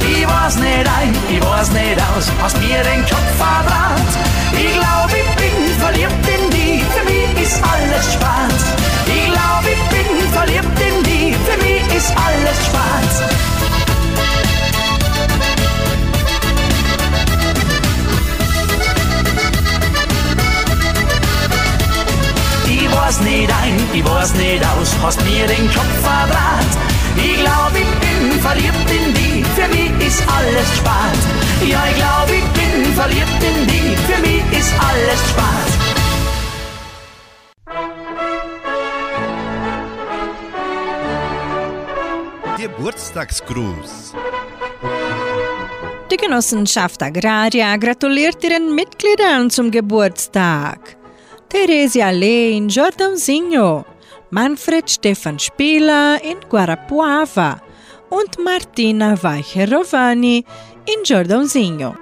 Ich 0.00 0.26
weiß 0.26 0.56
nicht 0.56 0.86
ein, 0.98 1.14
ich 1.28 1.42
weiß 1.42 1.70
nicht 1.72 1.98
aus, 2.16 2.30
hast 2.42 2.56
mir 2.58 2.82
den 2.82 3.02
Kopf 3.02 3.30
verbrannt. 3.36 4.12
Ich 4.52 4.72
glaub, 4.74 5.08
ich 5.08 5.36
bin 5.36 5.78
verliebt 5.78 6.28
in 6.28 6.49
ist 7.42 7.62
alles 7.62 8.12
Spaß. 8.12 8.62
Ich 9.06 9.26
glaub, 9.32 9.64
ich 9.64 9.82
bin 9.94 10.32
verliebt 10.32 10.78
in 10.88 11.02
die, 11.04 11.34
für 11.46 11.56
mich 11.64 11.96
ist 11.96 12.12
alles 12.26 12.58
Spaß. 12.68 13.14
Ich 22.66 22.92
weiß 22.92 23.20
nicht 23.20 23.50
ein, 23.62 23.76
ich 23.92 24.04
weiß 24.04 24.34
nicht 24.34 24.64
aus, 24.64 24.94
hast 25.02 25.20
mir 25.24 25.46
den 25.46 25.66
Kopf 25.72 25.94
verbrannt. 26.02 26.74
Ich 27.16 27.36
glaub, 27.42 27.72
ich 27.74 27.92
bin 28.04 28.40
verliebt 28.40 28.90
in 28.98 29.14
die, 29.14 29.44
für 29.56 29.68
mich 29.68 30.06
ist 30.06 30.22
alles 30.36 30.68
Spaß. 30.78 31.18
Ja, 31.66 31.82
ich 31.90 31.96
glaub, 31.96 32.28
ich 32.28 32.48
bin 32.58 32.94
verliebt 32.94 33.42
in 33.42 33.66
die, 33.66 33.96
für 34.08 34.20
mich 34.20 34.58
ist 34.58 34.72
alles 34.78 35.20
Spaß. 35.30 35.69
Geburtstagsgruß. 42.80 44.14
Die 46.10 46.16
Genossenschaft 46.16 47.02
Agraria 47.02 47.76
gratuliert 47.76 48.42
ihren 48.42 48.74
Mitgliedern 48.74 49.50
zum 49.50 49.70
Geburtstag. 49.70 50.96
Theresia 51.50 52.08
Lee 52.08 52.56
in 52.56 52.70
Jordãozinho, 52.70 53.84
Manfred 54.30 54.88
Stefan 54.90 55.38
Spieler 55.38 56.24
in 56.24 56.40
Guarapuava 56.48 57.60
und 58.08 58.42
Martina 58.42 59.22
Weicherovani 59.22 60.42
in 60.86 61.04
Jordãozinho. 61.04 61.94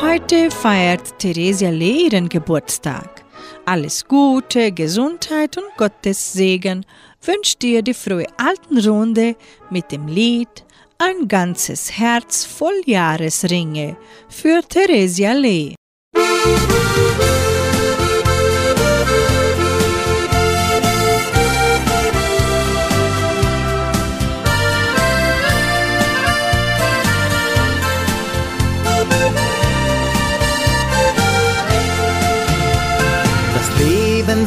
Heute 0.00 0.50
feiert 0.50 1.18
Theresia 1.18 1.68
Lee 1.68 2.06
ihren 2.06 2.30
Geburtstag. 2.30 3.19
Alles 3.64 4.06
Gute, 4.06 4.72
Gesundheit 4.72 5.56
und 5.56 5.66
Gottes 5.76 6.32
Segen 6.32 6.84
wünscht 7.22 7.62
dir 7.62 7.82
die 7.82 7.94
frohe 7.94 8.26
Altenrunde 8.36 9.36
mit 9.70 9.92
dem 9.92 10.08
Lied 10.08 10.64
Ein 10.98 11.28
ganzes 11.28 11.98
Herz 11.98 12.44
voll 12.44 12.80
Jahresringe 12.84 13.96
für 14.28 14.60
Theresia 14.62 15.32
Lee. 15.32 15.74
Das 16.12 17.39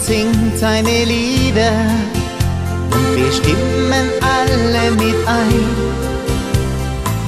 singt 0.03 0.57
seine 0.59 1.05
Lieder 1.05 1.71
und 2.91 3.15
wir 3.15 3.31
stimmen 3.31 4.07
alle 4.21 4.91
mit 4.91 5.15
ein. 5.25 5.69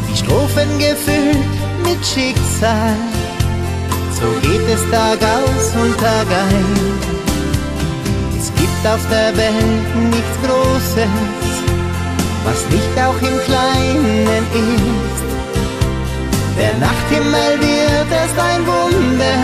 Die 0.10 0.18
Strophen 0.18 0.78
gefüllt 0.78 1.54
mit 1.86 2.06
Schicksal, 2.06 2.98
so 4.12 4.28
geht 4.42 4.68
es 4.68 4.82
Tag 4.92 5.20
aus 5.24 5.66
und 5.82 5.98
Tag 5.98 6.28
ein. 6.50 6.76
Es 8.38 8.52
gibt 8.60 8.84
auf 8.86 9.04
der 9.10 9.32
Welt 9.38 9.96
nichts 10.10 10.38
Großes, 10.44 11.54
was 12.44 12.60
nicht 12.72 12.96
auch 13.06 13.20
im 13.22 13.38
Kleinen 13.46 14.44
ist. 14.54 15.26
Der 16.58 16.74
Nachthimmel 16.86 17.52
wird 17.60 18.12
erst 18.12 18.38
ein 18.38 18.62
Wunder, 18.68 19.38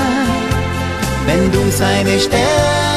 wenn 1.25 1.51
du 1.51 1.71
seine 1.71 2.19
Sterne 2.19 2.90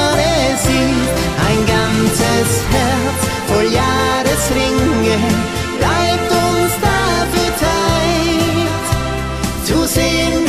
siehst. 0.56 1.14
Ein 1.48 1.60
ganzes 1.66 2.48
Herz 2.74 3.20
voll 3.48 3.68
Jahresringe 3.80 5.16
bleibt 5.78 6.30
uns 6.30 6.72
dafür 6.80 7.50
teilt. 7.64 8.86
Zu 9.64 9.86
sehen 9.86 10.43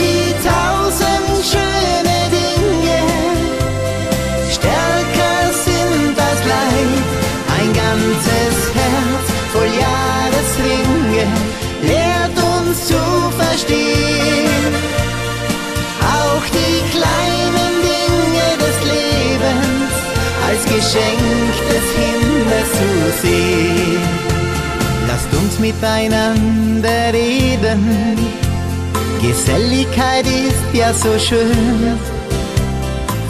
Sehen. 23.22 24.02
Lasst 25.08 25.34
uns 25.34 25.60
miteinander 25.60 27.14
reden. 27.14 28.18
Geselligkeit 29.22 30.26
ist 30.26 30.66
ja 30.74 30.94
so 30.94 31.18
schön. 31.18 31.98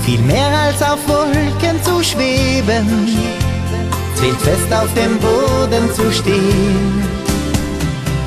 Viel 0.03 0.19
mehr 0.21 0.51
als 0.65 0.81
auf 0.83 0.99
Wolken 1.07 1.81
zu 1.83 2.03
schweben, 2.03 2.87
zählt 4.15 4.39
fest 4.41 4.71
auf 4.71 4.93
dem 4.93 5.17
Boden 5.19 5.91
zu 5.95 6.11
stehen. 6.11 7.03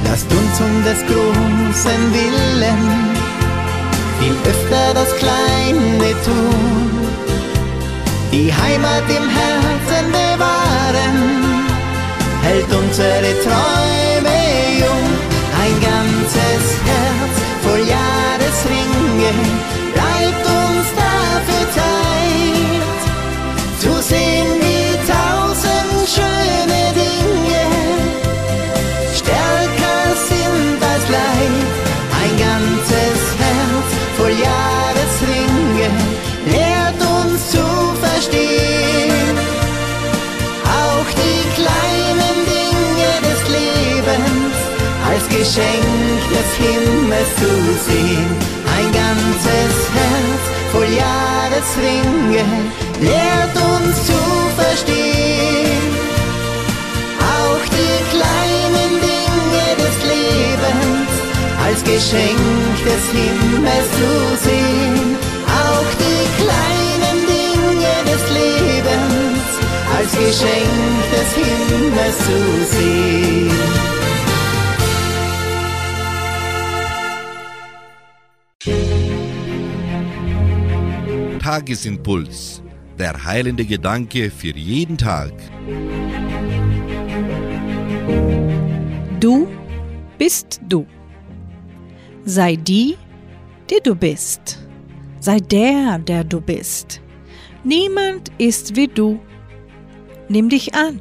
Lasst 0.04 0.26
uns 0.32 0.60
um 0.60 0.84
des 0.84 1.00
großen 1.06 2.02
Willen 2.12 3.08
viel 4.18 4.36
öfter 4.50 4.94
das 4.94 5.14
Kleine 5.16 6.12
tun. 6.24 7.08
Die 8.32 8.52
Heimat 8.52 9.04
im 9.08 9.28
Herzen 9.28 10.04
bewahren, 10.12 11.47
hält 12.42 12.70
unsere 12.72 13.30
Träume 13.44 14.38
jung. 14.82 15.08
Ein 15.62 15.76
ganzes 15.80 16.64
Herz 16.88 17.36
voll 17.62 17.84
Jahresringe 17.94 19.32
Zu 47.36 47.44
sehen. 47.86 48.30
Ein 48.76 48.90
ganzes 48.92 49.74
Herz 49.96 50.42
voll 50.72 50.88
Jahresringe 51.02 52.44
lehrt 53.00 53.54
uns 53.54 53.94
zu 54.06 54.20
verstehen. 54.56 55.92
Auch 57.20 57.64
die 57.78 57.98
kleinen 58.14 58.92
Dinge 59.08 59.66
des 59.82 59.96
Lebens 60.12 61.10
als 61.64 61.84
Geschenk 61.84 62.74
des 62.84 63.04
Himmels 63.12 63.88
zu 64.00 64.12
sehen. 64.48 65.16
Auch 65.46 65.90
die 66.04 66.24
kleinen 66.42 67.18
Dinge 67.36 67.94
des 68.10 68.22
Lebens 68.38 69.46
als 69.96 70.10
Geschenk 70.12 70.98
des 71.14 71.30
Himmels 71.38 72.18
zu 72.18 72.38
sehen. 72.76 73.97
Tagesimpuls. 81.58 82.62
Der 83.00 83.24
heilende 83.24 83.64
Gedanke 83.64 84.30
für 84.30 84.56
jeden 84.56 84.96
Tag. 84.96 85.32
Du 89.18 89.48
bist 90.18 90.60
du. 90.68 90.86
Sei 92.24 92.54
die, 92.54 92.96
die 93.68 93.80
du 93.82 93.96
bist. 93.96 94.60
Sei 95.18 95.38
der, 95.38 95.98
der 95.98 96.22
du 96.22 96.40
bist. 96.40 97.00
Niemand 97.64 98.30
ist 98.38 98.76
wie 98.76 98.86
du. 98.86 99.18
Nimm 100.28 100.48
dich 100.48 100.76
an. 100.76 101.00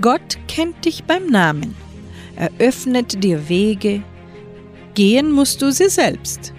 Gott 0.00 0.38
kennt 0.48 0.86
dich 0.86 1.04
beim 1.04 1.26
Namen. 1.26 1.74
Er 2.36 2.50
öffnet 2.58 3.22
dir 3.22 3.46
Wege. 3.50 4.02
Gehen 4.94 5.32
musst 5.32 5.60
du 5.60 5.70
sie 5.70 5.90
selbst. 5.90 6.54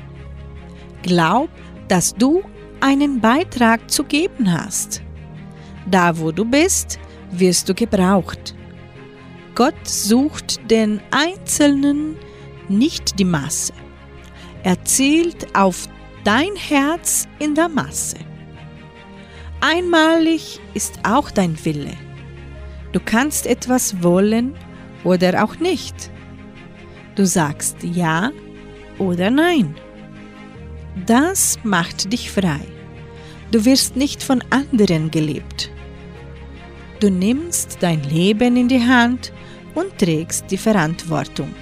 Glaub, 1.02 1.50
dass 1.88 2.14
du 2.14 2.44
einen 2.82 3.20
Beitrag 3.20 3.90
zu 3.90 4.04
geben 4.04 4.52
hast. 4.52 5.02
Da, 5.90 6.18
wo 6.18 6.32
du 6.32 6.46
bist, 6.46 7.00
wirst 7.32 7.70
du 7.70 7.74
gebraucht. 7.74 8.56
Gott 9.54 9.88
sucht 9.88 10.70
den 10.70 11.00
Einzelnen, 11.12 12.18
nicht 12.68 13.20
die 13.20 13.26
Masse. 13.26 13.74
Er 14.64 14.84
zielt 14.84 15.56
auf 15.56 15.88
dein 16.24 16.56
Herz 16.56 17.28
in 17.40 17.56
der 17.56 17.70
Masse. 17.70 18.18
Einmalig 19.62 20.60
ist 20.74 21.00
auch 21.04 21.32
dein 21.32 21.58
Wille. 21.64 21.94
Du 22.92 23.00
kannst 23.00 23.46
etwas 23.46 24.04
wollen 24.04 24.56
oder 25.04 25.44
auch 25.44 25.58
nicht. 25.60 26.12
Du 27.16 27.26
sagst 27.26 27.78
ja 27.84 28.32
oder 28.98 29.30
nein. 29.30 29.76
Das 31.06 31.60
macht 31.64 32.14
dich 32.14 32.32
frei. 32.32 32.62
Du 33.52 33.66
wirst 33.66 33.96
nicht 33.96 34.24
von 34.24 34.42
anderen 34.50 35.12
gelebt. 35.12 35.70
Du 37.02 37.10
nimmst 37.12 37.78
dein 37.82 38.02
Leben 38.04 38.56
in 38.56 38.70
die 38.70 38.82
Hand 38.82 39.34
und 39.76 39.98
trägst 39.98 40.50
die 40.50 40.58
Verantwortung. 40.58 41.54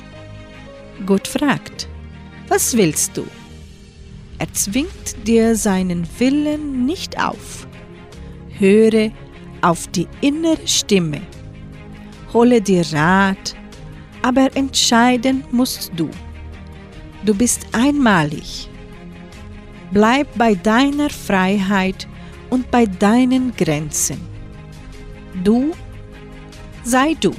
Gott 1.05 1.27
fragt, 1.27 1.87
was 2.47 2.77
willst 2.77 3.17
du? 3.17 3.25
Er 4.37 4.51
zwingt 4.53 5.27
dir 5.27 5.55
seinen 5.55 6.07
Willen 6.19 6.85
nicht 6.85 7.19
auf. 7.19 7.67
Höre 8.59 9.11
auf 9.61 9.87
die 9.87 10.07
innere 10.21 10.67
Stimme. 10.67 11.21
Hole 12.33 12.61
dir 12.61 12.85
Rat, 12.93 13.55
aber 14.21 14.55
entscheiden 14.55 15.43
musst 15.51 15.91
du. 15.95 16.09
Du 17.25 17.33
bist 17.33 17.67
einmalig. 17.71 18.69
Bleib 19.93 20.27
bei 20.35 20.55
deiner 20.55 21.11
Freiheit 21.11 22.07
und 22.49 22.71
bei 22.71 22.87
deinen 22.87 23.55
Grenzen. 23.55 24.19
Du 25.43 25.71
sei 26.83 27.15
du. 27.21 27.31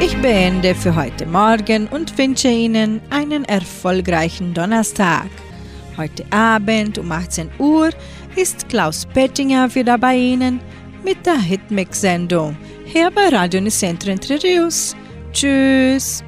Ich 0.00 0.14
beende 0.18 0.74
für 0.74 0.94
heute 0.94 1.24
Morgen 1.24 1.86
und 1.88 2.16
wünsche 2.18 2.48
Ihnen 2.48 3.00
einen 3.08 3.46
erfolgreichen 3.46 4.52
Donnerstag. 4.52 5.30
Heute 5.96 6.26
Abend 6.30 6.98
um 6.98 7.10
18 7.10 7.48
Uhr 7.58 7.88
ist 8.36 8.68
Klaus 8.68 9.06
Pettinger 9.06 9.74
wieder 9.74 9.96
bei 9.96 10.14
Ihnen 10.14 10.60
mit 11.02 11.24
der 11.24 11.38
Hitmix-Sendung 11.38 12.54
hier 12.84 13.10
bei 13.10 13.34
Radio 13.34 13.62
Nicentro 13.62 14.10
Entre. 14.10 14.38
Tschüss! 15.32 16.22